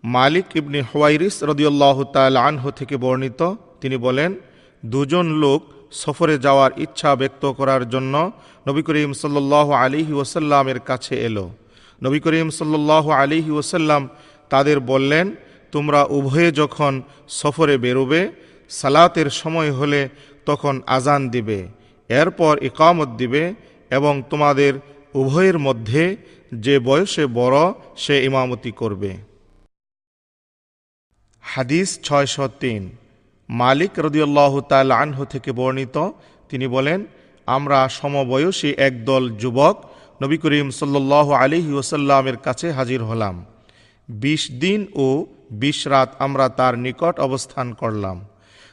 মালিক 0.04 0.56
ইবনে 0.56 0.80
হওয়াইরিস 0.82 1.36
রদিউল্লাহ 1.42 2.04
তাল 2.04 2.36
আনহু 2.36 2.70
থেকে 2.70 2.96
বর্ণিত, 2.96 3.40
তিনি 3.80 3.96
বলেন, 3.96 4.34
দুজন 4.84 5.26
লোক 5.42 5.60
সফরে 5.92 6.38
যাওয়ার 6.38 6.70
ইচ্ছা 6.76 7.10
ব্যক্ত 7.16 7.44
করার 7.46 7.88
জন্য 7.88 8.14
নবী 8.68 8.82
করিম 8.82 9.12
সাল্লাহ 9.12 9.70
আলিহি 9.70 10.12
ওসাল্লামের 10.12 10.80
কাছে 10.80 11.14
এলো। 11.28 11.50
নবী 12.02 12.18
করিম 12.20 12.50
সাল্লাহ 12.50 13.04
আলিহি 13.10 13.50
ওসাল্লাম 13.50 14.08
তাদের 14.50 14.80
বললেন, 14.80 15.26
তোমরা 15.72 16.00
উভয়ে 16.18 16.50
যখন 16.52 17.02
সফরে 17.28 17.78
বেরোবে 17.78 18.32
সালাতের 18.70 19.28
সময় 19.40 19.70
হলে 19.78 20.00
তখন 20.48 20.74
আজান 20.96 21.22
দিবে, 21.34 21.58
এরপর 22.10 22.54
ইকামত 22.68 23.10
দিবে 23.20 23.42
এবং 23.90 24.14
তোমাদের 24.30 24.72
উভয়ের 25.20 25.58
মধ্যে 25.66 26.04
যে 26.64 26.74
বয়সে 26.88 27.24
বড় 27.38 27.58
সে 28.02 28.14
ইমামতি 28.28 28.72
করবে। 28.80 29.10
হাদিস 31.44 31.88
ছয়শো 32.06 32.46
তিন। 32.62 32.82
মালিক 33.48 33.92
রদিউল্লাহ 34.06 34.52
তাল 34.70 34.90
আনহু 35.02 35.22
থেকে 35.32 35.50
বর্ণিত, 35.58 35.96
তিনি 36.50 36.66
বলেন, 36.76 37.00
আমরা 37.48 37.78
সমবয়সী 37.98 38.70
একদল 38.88 39.24
যুবক 39.42 39.76
নবী 40.22 40.36
করিম 40.44 40.68
সাল্লাহ 40.80 41.26
আলিহি 41.42 41.72
ওসাল্লামের 41.80 42.36
কাছে 42.46 42.66
হাজির 42.78 43.00
হলাম। 43.08 43.34
বিশ 44.08 44.42
দিন 44.62 44.80
ও 45.04 45.06
বিশ 45.62 45.78
রাত 45.92 46.10
আমরা 46.24 46.46
তার 46.58 46.74
নিকট 46.84 47.14
অবস্থান 47.26 47.66
করলাম। 47.82 48.16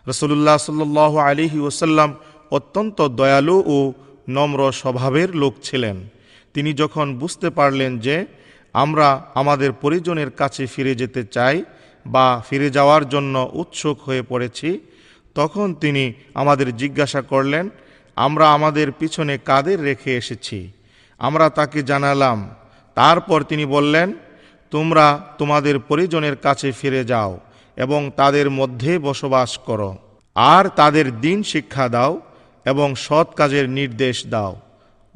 রসুল্লাহ 0.08 0.58
সাল্লাহ 0.58 1.18
আলিহি 1.18 1.60
ওসাল্লাম 1.60 2.14
অত্যন্ত 2.52 3.08
দয়ালু 3.08 3.64
ও 3.66 3.94
নম্র 4.30 4.72
স্বভাবের 4.72 5.36
লোক 5.36 5.54
ছিলেন। 5.64 6.10
তিনি 6.54 6.74
যখন 6.74 7.18
বুঝতে 7.18 7.50
পারলেন 7.50 8.00
যে 8.00 8.26
আমরা 8.74 9.26
আমাদের 9.34 9.72
পরিজনের 9.72 10.32
কাছে 10.32 10.66
ফিরে 10.66 10.96
যেতে 10.96 11.24
চাই 11.24 11.64
বা 12.06 12.44
ফিরে 12.50 12.70
যাওয়ার 12.70 13.10
জন্য 13.10 13.50
উৎসুক 13.54 14.02
হয়ে 14.02 14.22
পড়েছি, 14.22 14.80
তখন 15.36 15.74
তিনি 15.74 16.14
আমাদের 16.34 16.78
জিজ্ঞাসা 16.78 17.22
করলেন, 17.22 17.70
আমরা 18.16 18.54
আমাদের 18.54 18.92
পিছনে 18.92 19.38
কাদের 19.38 19.84
রেখে 19.84 20.18
এসেছি? 20.18 20.72
আমরা 21.20 21.50
তাকে 21.50 21.84
জানালাম। 21.84 22.50
তারপর 22.96 23.44
তিনি 23.44 23.66
বললেন, 23.66 24.14
তোমরা 24.72 25.28
তোমাদের 25.38 25.80
পরিজনের 25.80 26.36
কাছে 26.36 26.72
ফিরে 26.72 27.04
যাও। 27.06 27.40
এবং 27.78 28.12
তাদের 28.16 28.50
মধ্যে 28.50 29.00
বসবাস 29.00 29.58
করো। 29.58 29.98
আর 30.36 30.70
তাদের 30.70 31.20
দিন 31.20 31.44
শিক্ষা 31.44 31.90
দাও 31.90 32.22
এবং 32.66 32.96
সৎ 32.96 33.28
কাজের 33.34 33.70
নির্দেশ 33.70 34.28
দাও। 34.28 34.60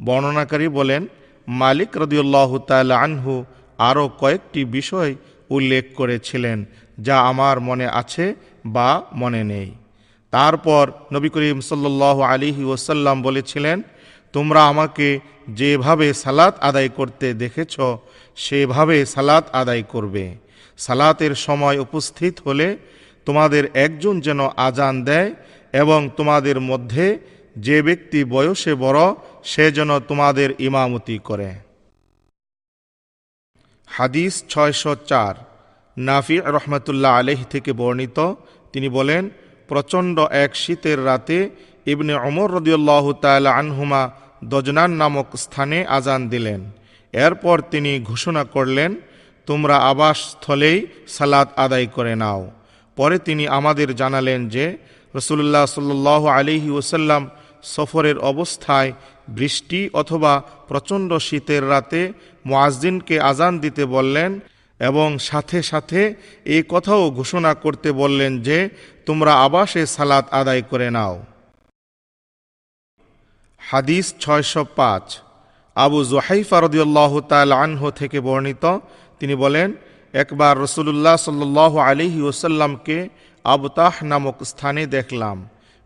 বর্ণনাকারী 0.05 0.67
বলেন, 0.67 1.07
মালিক 1.47 1.97
রদিউল্লাহ 1.97 2.57
তাল 2.57 2.91
আনহু 2.91 3.45
আরও 3.77 4.09
কয়েকটি 4.19 4.65
বিষয় 4.65 5.15
উল্লেখ 5.49 5.83
করেছিলেন 5.95 6.65
যা 6.99 7.15
আমার 7.21 7.59
মনে 7.59 7.87
আছে 7.87 8.35
বা 8.65 9.01
মনে 9.13 9.43
নেই। 9.43 9.71
তারপর 10.31 10.91
নবী 11.13 11.29
করিম 11.29 11.59
সাল্লাহ 11.61 12.21
আলিহি 12.21 12.63
ওসাল্লাম 12.63 13.21
বলেছিলেন, 13.21 13.81
তোমরা 14.33 14.61
আমাকে 14.67 15.19
যেভাবে 15.49 16.13
সালাত 16.13 16.53
আদায় 16.59 16.89
করতে 16.89 17.33
দেখেছ, 17.33 17.75
সেভাবে 18.35 19.05
সালাত 19.05 19.45
আদায় 19.53 19.83
করবে। 19.83 20.46
সালাতের 20.77 21.35
সময় 21.35 21.79
উপস্থিত 21.79 22.39
হলে 22.45 22.77
তোমাদের 23.25 23.69
একজন 23.73 24.21
যেন 24.21 24.39
আজান 24.47 25.03
দেয় 25.03 25.33
এবং 25.73 26.09
তোমাদের 26.17 26.59
মধ্যে 26.59 27.19
যে 27.57 27.81
ব্যক্তি 27.81 28.23
বয়সে 28.23 28.75
বড়, 28.75 28.99
সে 29.43 29.71
যেন 29.71 29.99
তোমাদের 29.99 30.53
ইমামতি 30.59 31.19
করে। 31.23 31.53
হাদিস 33.87 34.43
ছয়শো 34.49 34.95
চার। 34.95 35.35
নাফি 35.97 36.37
রহমতুল্লাহ 36.37 37.19
আলহ 37.19 37.43
থেকে 37.43 37.73
বর্ণিত। 37.73 38.33
তিনি 38.73 38.89
বলেন, 38.89 39.29
প্রচণ্ড 39.67 40.19
এক 40.19 40.55
শীতের 40.55 41.05
রাতে 41.05 41.49
ইবনে 41.85 42.13
অমর 42.13 42.51
রদিউল্লাহ 42.51 43.11
তাল 43.11 43.47
আনহুমা 43.47 44.09
দজনান 44.43 44.91
নামক 44.91 45.35
স্থানে 45.35 45.85
আজান 45.85 46.29
দিলেন। 46.29 46.71
এরপর 47.13 47.61
তিনি 47.61 47.99
ঘোষণা 47.99 48.43
করলেন 48.43 48.95
তোমরা 49.47 49.75
আবাসস্থলেই 49.77 50.87
সালাত 51.07 51.47
আদায় 51.55 51.87
করে 51.87 52.15
নাও। 52.15 52.51
পরে 52.95 53.19
তিনি 53.19 53.47
আমাদের 53.47 53.95
জানালেন 53.95 54.49
যে 54.49 54.65
রসুল্লাহ 55.15 55.65
সাল্লাহ 55.65 56.25
আলিহি 56.25 56.69
ওসাল্লাম 56.69 57.29
সফরের 57.63 58.17
অবস্থায় 58.17 58.93
বৃষ্টি 59.29 59.89
অথবা 59.93 60.33
প্রচণ্ড 60.67 61.17
শীতের 61.17 61.69
রাতে 61.69 62.01
মোয়াজদিনকে 62.45 63.15
আজান 63.19 63.59
দিতে 63.59 63.85
বললেন 63.85 64.39
এবং 64.79 65.17
সাথে 65.17 65.63
সাথে 65.63 66.15
এই 66.45 66.63
কথাও 66.69 67.11
ঘোষণা 67.11 67.53
করতে 67.53 67.91
বললেন 67.91 68.41
যে, 68.41 68.69
তোমরা 69.05 69.33
আবাসে 69.33 69.85
সালাত 69.85 70.25
আদায় 70.31 70.61
করে 70.61 70.91
নাও। 70.91 71.15
হাদিস 73.69 74.13
ছয়শো 74.19 74.65
পাঁচ। 74.75 75.19
আবু 75.75 76.03
জোহাইফা 76.03 76.57
তাল 77.29 77.51
আনহ 77.51 77.89
থেকে 77.91 78.19
বর্ণিত 78.19 78.65
তিনি 79.19 79.35
বলেন, 79.43 79.69
একবার 80.13 80.53
রসুল্লাহ 80.65 81.15
সাল্লাহ 81.27 81.73
আলিহি 81.89 82.21
ওসাল্লামকে 82.21 82.97
আবতাহ 83.45 83.93
নামক 84.11 84.37
স্থানে 84.51 84.83
দেখলাম। 84.97 85.37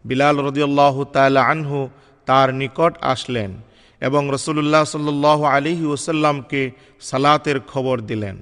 বিলাল 0.06 0.38
রদিউল্লাহ 0.48 0.96
তাল 1.16 1.38
আনহু 1.52 1.80
তার 2.28 2.50
নিকট 2.62 2.94
আসলেন 3.14 3.52
এবং 4.02 4.22
রসুল্লাহ 4.36 4.84
সাল্লাহ 4.96 5.40
আলিহি 5.56 5.86
ওসাল্লামকে 5.96 6.62
সালাতের 7.10 7.58
খবর 7.72 7.98
দিলেন। 8.10 8.36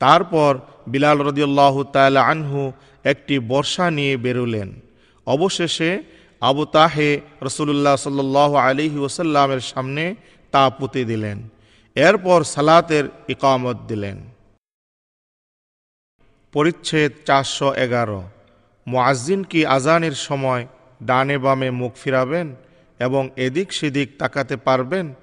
তারপর 0.00 0.52
বিলাল 0.92 1.18
রদিউল্লাহ 1.28 1.74
তাল 1.96 2.16
আনহু 2.32 2.60
একটি 3.04 3.34
বর্ষা 3.52 3.86
নিয়ে 3.90 4.14
বেরুলেন। 4.24 4.68
অবশেষে 5.26 5.90
আবু 6.42 6.62
তাহে 6.76 7.10
রসুল্লাহ 7.46 7.96
সাল্লাহ 8.06 8.50
আলিহি 8.66 8.98
ওসাল্লামের 9.06 9.62
সামনে 9.70 10.04
তা 10.52 10.62
পুঁতে 10.78 11.02
দিলেন। 11.04 11.38
এরপর 12.06 12.44
সালাতের 12.44 13.04
ইকামত 13.28 13.76
দিলেন। 13.88 14.18
পরিচ্ছেদ 16.52 17.12
চারশো 17.26 17.74
এগারো। 17.74 18.22
মোয়াজ্জিন 18.86 19.44
কি 19.44 19.66
আজানের 19.66 20.12
সময় 20.12 20.66
ডানে 21.02 21.38
বামে 21.38 21.70
মুখ 21.70 21.92
ফিরাবেন 21.94 22.56
এবং 22.98 23.30
এদিক 23.36 23.72
সেদিক 23.72 24.08
তাকাতে 24.18 24.56
পারবেন? 24.56 25.14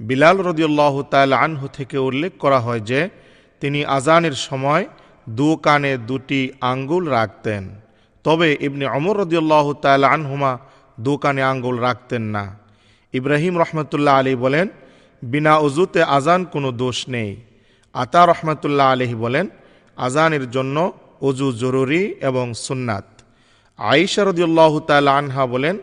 বিলাল 0.00 0.38
রদিউল্লাহ 0.38 1.02
তাল 1.02 1.32
আনহু 1.32 1.68
থেকে 1.68 1.98
উল্লেখ 1.98 2.32
করা 2.38 2.60
হয় 2.60 2.80
যে, 2.80 3.10
তিনি 3.60 3.84
আজানের 3.84 4.32
সময় 4.32 4.86
দু 5.28 5.56
কানে 5.56 5.98
দুটি 5.98 6.52
আঙ্গুল 6.60 7.08
রাখতেন। 7.08 7.80
তবে 8.24 8.56
ইবনে 8.60 8.86
অমর 8.86 9.16
রদিয়াল্লাহ 9.18 9.72
তাল 9.72 10.04
আনহুমা 10.04 10.58
দু 11.00 11.16
কানে 11.16 11.42
আঙ্গুল 11.42 11.78
রাখতেন 11.78 12.22
না। 12.22 12.58
ইব্রাহিম 13.12 13.58
রহমতুল্লাহ 13.58 14.18
আলী 14.18 14.34
বলেন 14.34 14.68
বিনা 15.22 15.56
অজুতে 15.58 16.02
আজান 16.02 16.44
কোনো 16.44 16.72
দোষ 16.72 17.08
নেই। 17.08 17.36
আতা 17.92 18.26
রহমতুল্লাহ 18.26 18.86
আলহি 18.92 19.14
বলেন 19.14 19.48
আজানের 19.96 20.50
জন্য 20.50 20.92
অজু 21.20 21.52
জরুরি 21.52 22.14
এবং 22.20 22.54
সুন্নাত। 22.54 23.04
আয়েশা 23.78 24.24
রদিউল্লাহ 24.24 24.80
তাল 24.80 25.08
আনহা 25.08 25.46
বলেন 25.46 25.78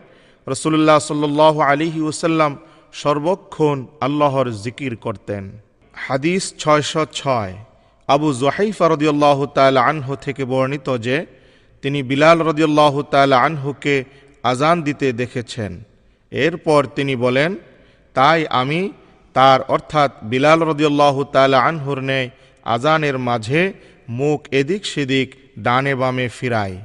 রসুল্লাহ 0.46 0.98
সাল্লাহ 0.98 1.60
আলিহি 1.60 2.00
ওসাল্লাম 2.00 2.56
সর্বক্ষণ 2.92 3.86
আল্লাহর 4.00 4.50
জিকির 4.50 4.96
করতেন। 4.96 5.50
হাদিস 5.94 6.54
ছয়শো 6.58 7.06
ছয়। 7.12 7.54
আবু 8.08 8.32
জোহাইফা 8.32 8.88
রদিউল্লাহ 8.88 9.46
তাল 9.46 9.76
আনহু 9.76 10.16
থেকে 10.16 10.44
বর্ণিত 10.44 10.98
যে, 10.98 11.26
তিনি 11.82 12.02
বিলাল 12.02 12.42
রদিউল্লাহ 12.42 13.02
তাল 13.02 13.32
আনহুকে 13.32 14.04
আজান 14.42 14.82
দিতে 14.82 15.12
দেখেছেন। 15.12 15.82
এরপর 16.30 16.86
তিনি 16.94 17.16
বলেন, 17.16 17.56
তাই 18.14 18.46
আমি 18.46 18.92
তার 19.38 19.60
অর্থাৎ 19.74 20.10
বিলাল 20.30 20.58
রদিউল্লাহ 20.70 21.16
তাল 21.34 21.52
আনহুর 21.68 22.00
নেয় 22.10 22.28
আজানের 22.74 23.16
মাঝে 23.28 23.62
মুখ 24.18 24.38
এদিক 24.60 24.82
সেদিক 24.92 25.28
ডানে 25.64 25.92
বামে 26.00 26.26
ফিরায়। 26.36 26.76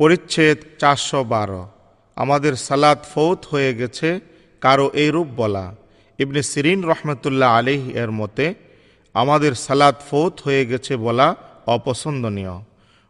পরিচ্ছেদ 0.00 0.58
চারশো 0.80 1.20
বারো। 1.32 1.62
আমাদের 2.16 2.54
সালাদ 2.66 2.98
ফৌত 3.12 3.40
হয়ে 3.52 3.70
গেছে 3.80 4.08
কারও 4.62 4.86
এইরূপ 5.02 5.28
বলা। 5.40 5.66
ইবনে 6.18 6.40
সিরিন 6.52 6.80
রহমতুল্লাহ 6.90 7.50
আলিহ 7.58 7.82
এর 8.02 8.10
মতে, 8.20 8.46
আমাদের 9.14 9.52
সালাদ 9.66 9.96
ফৌত 10.08 10.34
হয়ে 10.44 10.62
গেছে 10.70 10.92
বলা 11.06 11.28
অপছন্দনীয়, 11.74 12.56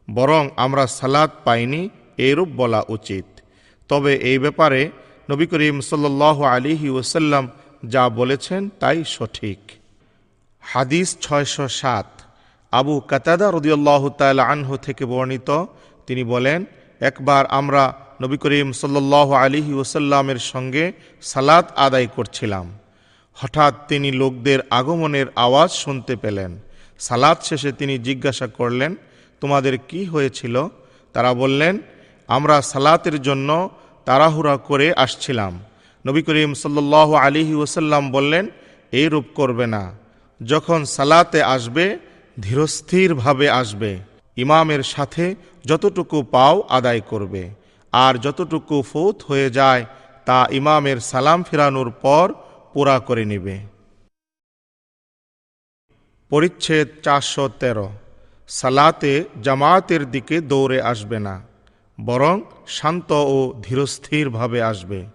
বরং 0.09 0.43
আমরা 0.65 0.85
সালাদ 0.99 1.31
পাইনি 1.47 1.83
এইরূপ 2.27 2.51
বলা 2.61 2.81
উচিত। 2.97 3.27
তবে 3.91 4.13
এই 4.31 4.39
ব্যাপারে 4.45 4.81
নবী 5.31 5.47
করিম 5.47 5.81
সাল্লাহ 5.81 6.43
আলিহি 6.43 6.89
ওসাল্লাম 6.89 7.49
যা 7.85 8.09
বলেছেন 8.09 8.69
তাই 8.81 9.05
সঠিক। 9.07 9.59
হাদিস 10.61 11.17
ছয়শো 11.21 11.69
সাত। 11.69 12.23
আবু 12.71 13.01
কাতাদা 13.01 13.51
রদিয়াল্লাহ 13.51 14.09
তাল 14.09 14.39
আনহু 14.41 14.77
থেকে 14.77 15.05
বর্ণিত। 15.05 15.65
তিনি 16.07 16.25
বলেন, 16.25 16.65
একবার 17.01 17.47
আমরা 17.47 17.95
নবী 18.23 18.37
করিম 18.37 18.73
সাল্লাহ 18.73 19.33
আলিহি 19.33 19.73
ওসাল্লামের 19.73 20.39
সঙ্গে 20.39 20.93
সালাত 21.23 21.73
আদায় 21.77 22.07
করছিলাম। 22.07 22.79
হঠাৎ 23.35 23.75
তিনি 23.89 24.13
লোকদের 24.13 24.59
আগমনের 24.71 25.27
আওয়াজ 25.37 25.71
শুনতে 25.71 26.17
পেলেন। 26.17 26.59
সালাত 26.99 27.43
শেষে 27.43 27.73
তিনি 27.73 27.99
জিজ্ঞাসা 27.99 28.47
করলেন, 28.47 28.97
তোমাদের 29.41 29.79
কি 29.79 30.05
হয়েছিল? 30.05 30.69
তারা 31.13 31.35
বললেন, 31.35 31.79
আমরা 32.29 32.63
সালাতের 32.63 33.23
জন্য 33.23 33.71
তাড়াহুড়া 34.07 34.57
করে 34.57 34.93
আসছিলাম। 34.95 35.53
নবী 36.07 36.23
করিম 36.23 36.55
সাল্লাহ 36.55 37.15
আলিহি 37.15 37.55
ওসাল্লাম 37.55 38.11
বললেন 38.11 38.49
এই 38.93 39.07
রূপ 39.09 39.25
করবে 39.35 39.67
না। 39.67 39.93
যখন 40.47 40.85
সালাতে 40.85 41.43
আসবে, 41.43 41.99
ধীরস্থিরভাবে 42.41 43.51
আসবে। 43.51 43.99
ইমামের 44.37 44.83
সাথে 44.83 45.35
যতটুকু 45.65 46.23
পাও 46.23 46.61
আদায় 46.61 47.01
করবে। 47.01 47.51
আর 47.93 48.15
যতটুকু 48.19 48.83
ফৌত 48.83 49.23
হয়ে 49.23 49.51
যায়, 49.51 49.83
তা 50.27 50.47
ইমামের 50.51 50.99
সালাম 51.01 51.43
ফিরানোর 51.43 51.91
পর 51.91 52.27
পুরা 52.73 52.99
করে 52.99 53.25
নিবে। 53.25 53.57
পরিচ্ছেদ 56.31 56.89
চারশো 57.03 57.45
তেরো। 57.61 57.89
সালাতে 58.49 59.25
জামায়াতের 59.43 60.11
দিকে 60.11 60.41
দৌড়ে 60.41 60.79
আসবে 60.83 61.19
না। 61.19 61.56
বরং 61.99 62.41
শান্ত 62.67 63.13
ও 63.13 63.53
ধীরস্থিরভাবে 63.63 64.63
আসবে। 64.63 65.07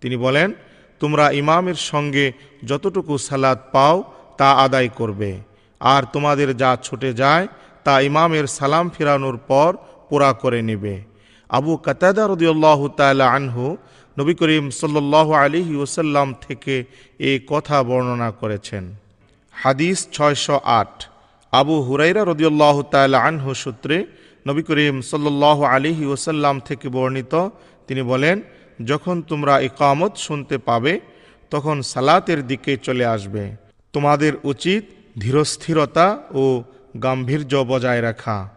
তিনি 0.00 0.16
বলেন, 0.16 0.52
তোমরা 1.00 1.30
ইমামের 1.30 1.74
সঙ্গে 1.74 2.32
যতটুকু 2.66 3.18
সালাদ 3.18 3.58
পাও 3.72 3.96
তা 4.38 4.52
আদায় 4.52 4.88
করবে। 4.88 5.40
আর 5.80 6.02
তোমাদের 6.12 6.56
যা 6.56 6.76
ছুটে 6.82 7.12
যায় 7.12 7.48
তা 7.84 8.00
ইমামের 8.00 8.46
সালাম 8.46 8.90
ফিরানোর 8.90 9.36
পর 9.48 9.76
পুরা 10.08 10.32
করে 10.32 10.62
নেবে। 10.62 11.04
আবু 11.48 11.76
কাতাদা 11.76 12.26
রদিউল্লাহ 12.26 12.88
তালা 12.88 13.26
আনহু 13.30 13.76
নবী 14.18 14.34
করিম 14.34 14.70
সাল্লাহ 14.70 15.32
আলিহি 15.32 15.76
ওসাল্লাম 15.76 16.34
থেকে 16.48 16.84
এই 17.18 17.40
কথা 17.46 17.82
বর্ণনা 17.82 18.30
করেছেন। 18.30 18.94
হাদিস 19.52 20.08
ছয়শো 20.12 20.60
আট। 20.64 21.04
আবু 21.52 21.80
হুরাইরা 21.80 22.24
রদিউল্লাহ 22.24 22.82
তালা 22.82 23.18
আনহু 23.22 23.54
সূত্রে 23.54 24.06
নবী 24.46 24.62
করিম 24.62 25.00
সাল্লাহ 25.00 25.62
আলিহি 25.62 26.06
ওসাল্লাম 26.06 26.60
থেকে 26.60 26.88
বর্ণিত, 26.88 27.48
তিনি 27.86 28.02
বলেন, 28.02 28.40
যখন 28.84 29.22
তোমরা 29.22 29.60
ইকামত 29.60 30.16
শুনতে 30.16 30.58
পাবে, 30.58 31.00
তখন 31.50 31.82
সালাতের 31.82 32.46
দিকে 32.46 32.76
চলে 32.76 33.06
আসবে। 33.06 33.56
তোমাদের 33.92 34.32
উচিত 34.44 34.84
ধীরস্থিরতা 35.18 36.22
ও 36.30 36.62
গাম্ভীর্য 37.02 37.64
বজায় 37.68 38.02
রাখা। 38.02 38.48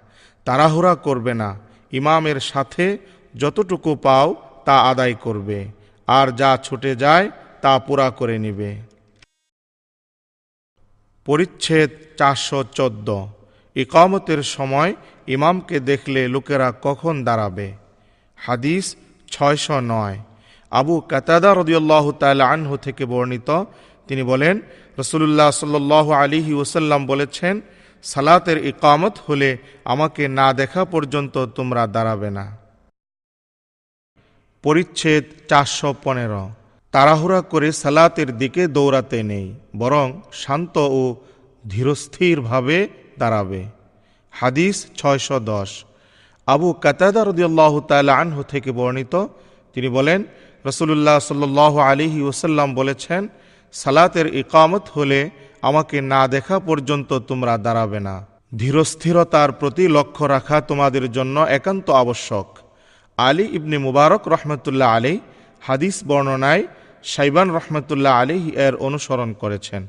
তাড়াহুড়া 0.45 0.95
করবে 0.95 1.33
না। 1.33 1.59
ইমামের 1.91 2.39
সাথে 2.39 2.97
যতটুকু 3.37 3.95
পাও 3.95 4.35
তা 4.65 4.81
আদায় 4.81 5.13
করবে। 5.13 5.67
আর 6.07 6.35
যা 6.35 6.57
ছুটে 6.63 6.95
যায়, 6.95 7.31
তা 7.61 7.79
পুরা 7.79 8.09
করে 8.09 8.39
নিবে। 8.39 8.75
পরিচ্ছেদ 11.25 11.89
চারশো 12.17 12.63
চোদ্দ। 12.63 13.25
ইকামতের 13.75 14.43
সময় 14.43 14.95
ইমামকে 15.27 15.79
দেখলে 15.79 16.27
লোকেরা 16.27 16.73
কখন 16.81 17.23
দাঁড়াবে? 17.23 17.67
হাদিস 18.37 18.95
ছয়শো 19.31 19.77
নয়। 19.79 20.17
আবু 20.71 20.99
কাতাদা 21.01 21.53
রদিউল্লাহ 21.53 22.11
তাল 22.11 22.41
আনহু 22.41 22.77
থেকে 22.77 23.05
বর্ণিত। 23.05 23.49
তিনি 24.07 24.23
বলেন 24.23 24.61
রসুল্লাহ 24.97 25.51
সাল্লাহ 25.51 26.11
আলিহি 26.11 26.53
ওসাল্লাম 26.53 27.05
বলেছেন, 27.05 27.61
সালাতের 28.03 28.65
ইকামত 28.65 29.15
হলে 29.27 29.57
আমাকে 29.85 30.27
না 30.27 30.53
দেখা 30.53 30.85
পর্যন্ত 30.85 31.45
তোমরা 31.45 31.87
দাঁড়াবে 31.87 32.29
না। 32.29 32.45
পরিচ্ছেদ 34.63 35.23
চারশো 35.49 35.95
পনেরো। 36.03 36.49
তাড়াহুড়া 36.91 37.41
করে 37.41 37.71
সালাতের 37.71 38.37
দিকে 38.37 38.67
দৌড়াতে 38.67 39.23
নেই, 39.23 39.55
বরং 39.77 40.21
শান্ত 40.31 40.77
ও 40.77 41.15
ধীরস্থিরভাবে 41.69 42.87
দাঁড়াবে। 43.19 43.82
হাদিস 44.39 44.75
ছয়শো 44.99 45.37
দশ। 45.51 45.69
আবু 46.47 46.67
কাতাদা 46.83 47.21
রদিয়াল্লাহ 47.29 47.73
তালা 47.89 48.13
আনহু 48.21 48.41
থেকে 48.51 48.69
বর্ণিত, 48.71 49.13
তিনি 49.73 49.89
বলেন 49.97 50.19
রসুল্লাহ 50.65 51.17
সাল্লাহ 51.29 51.73
আলিহি 51.89 52.19
ওসাল্লাম 52.29 52.69
বলেছেন, 52.79 53.21
সালাতের 53.73 54.27
ইকামত 54.41 54.85
হলে 54.95 55.19
আমাকে 55.61 55.97
না 56.13 56.21
দেখা 56.27 56.57
পর্যন্ত 56.59 57.09
তোমরা 57.29 57.53
দাঁড়াবে 57.65 57.99
না। 58.07 58.15
ধীরস্থিরতার 58.61 59.49
প্রতি 59.51 59.83
লক্ষ্য 59.97 60.23
রাখা 60.35 60.57
তোমাদের 60.61 61.05
জন্য 61.11 61.35
একান্ত 61.57 61.87
আবশ্যক। 62.03 62.47
আলী 63.17 63.45
ইবনে 63.57 63.77
মুবারক 63.77 64.23
রহমতুল্লাহ 64.27 64.89
আলী 64.97 65.13
হাদিস 65.61 65.95
বর্ণনায় 66.09 66.63
সাইবান 67.13 67.47
রহমতুল্লাহ 67.57 68.13
আলী 68.21 68.37
এর 68.65 68.73
অনুসরণ 68.87 69.29
করেছেন। 69.41 69.81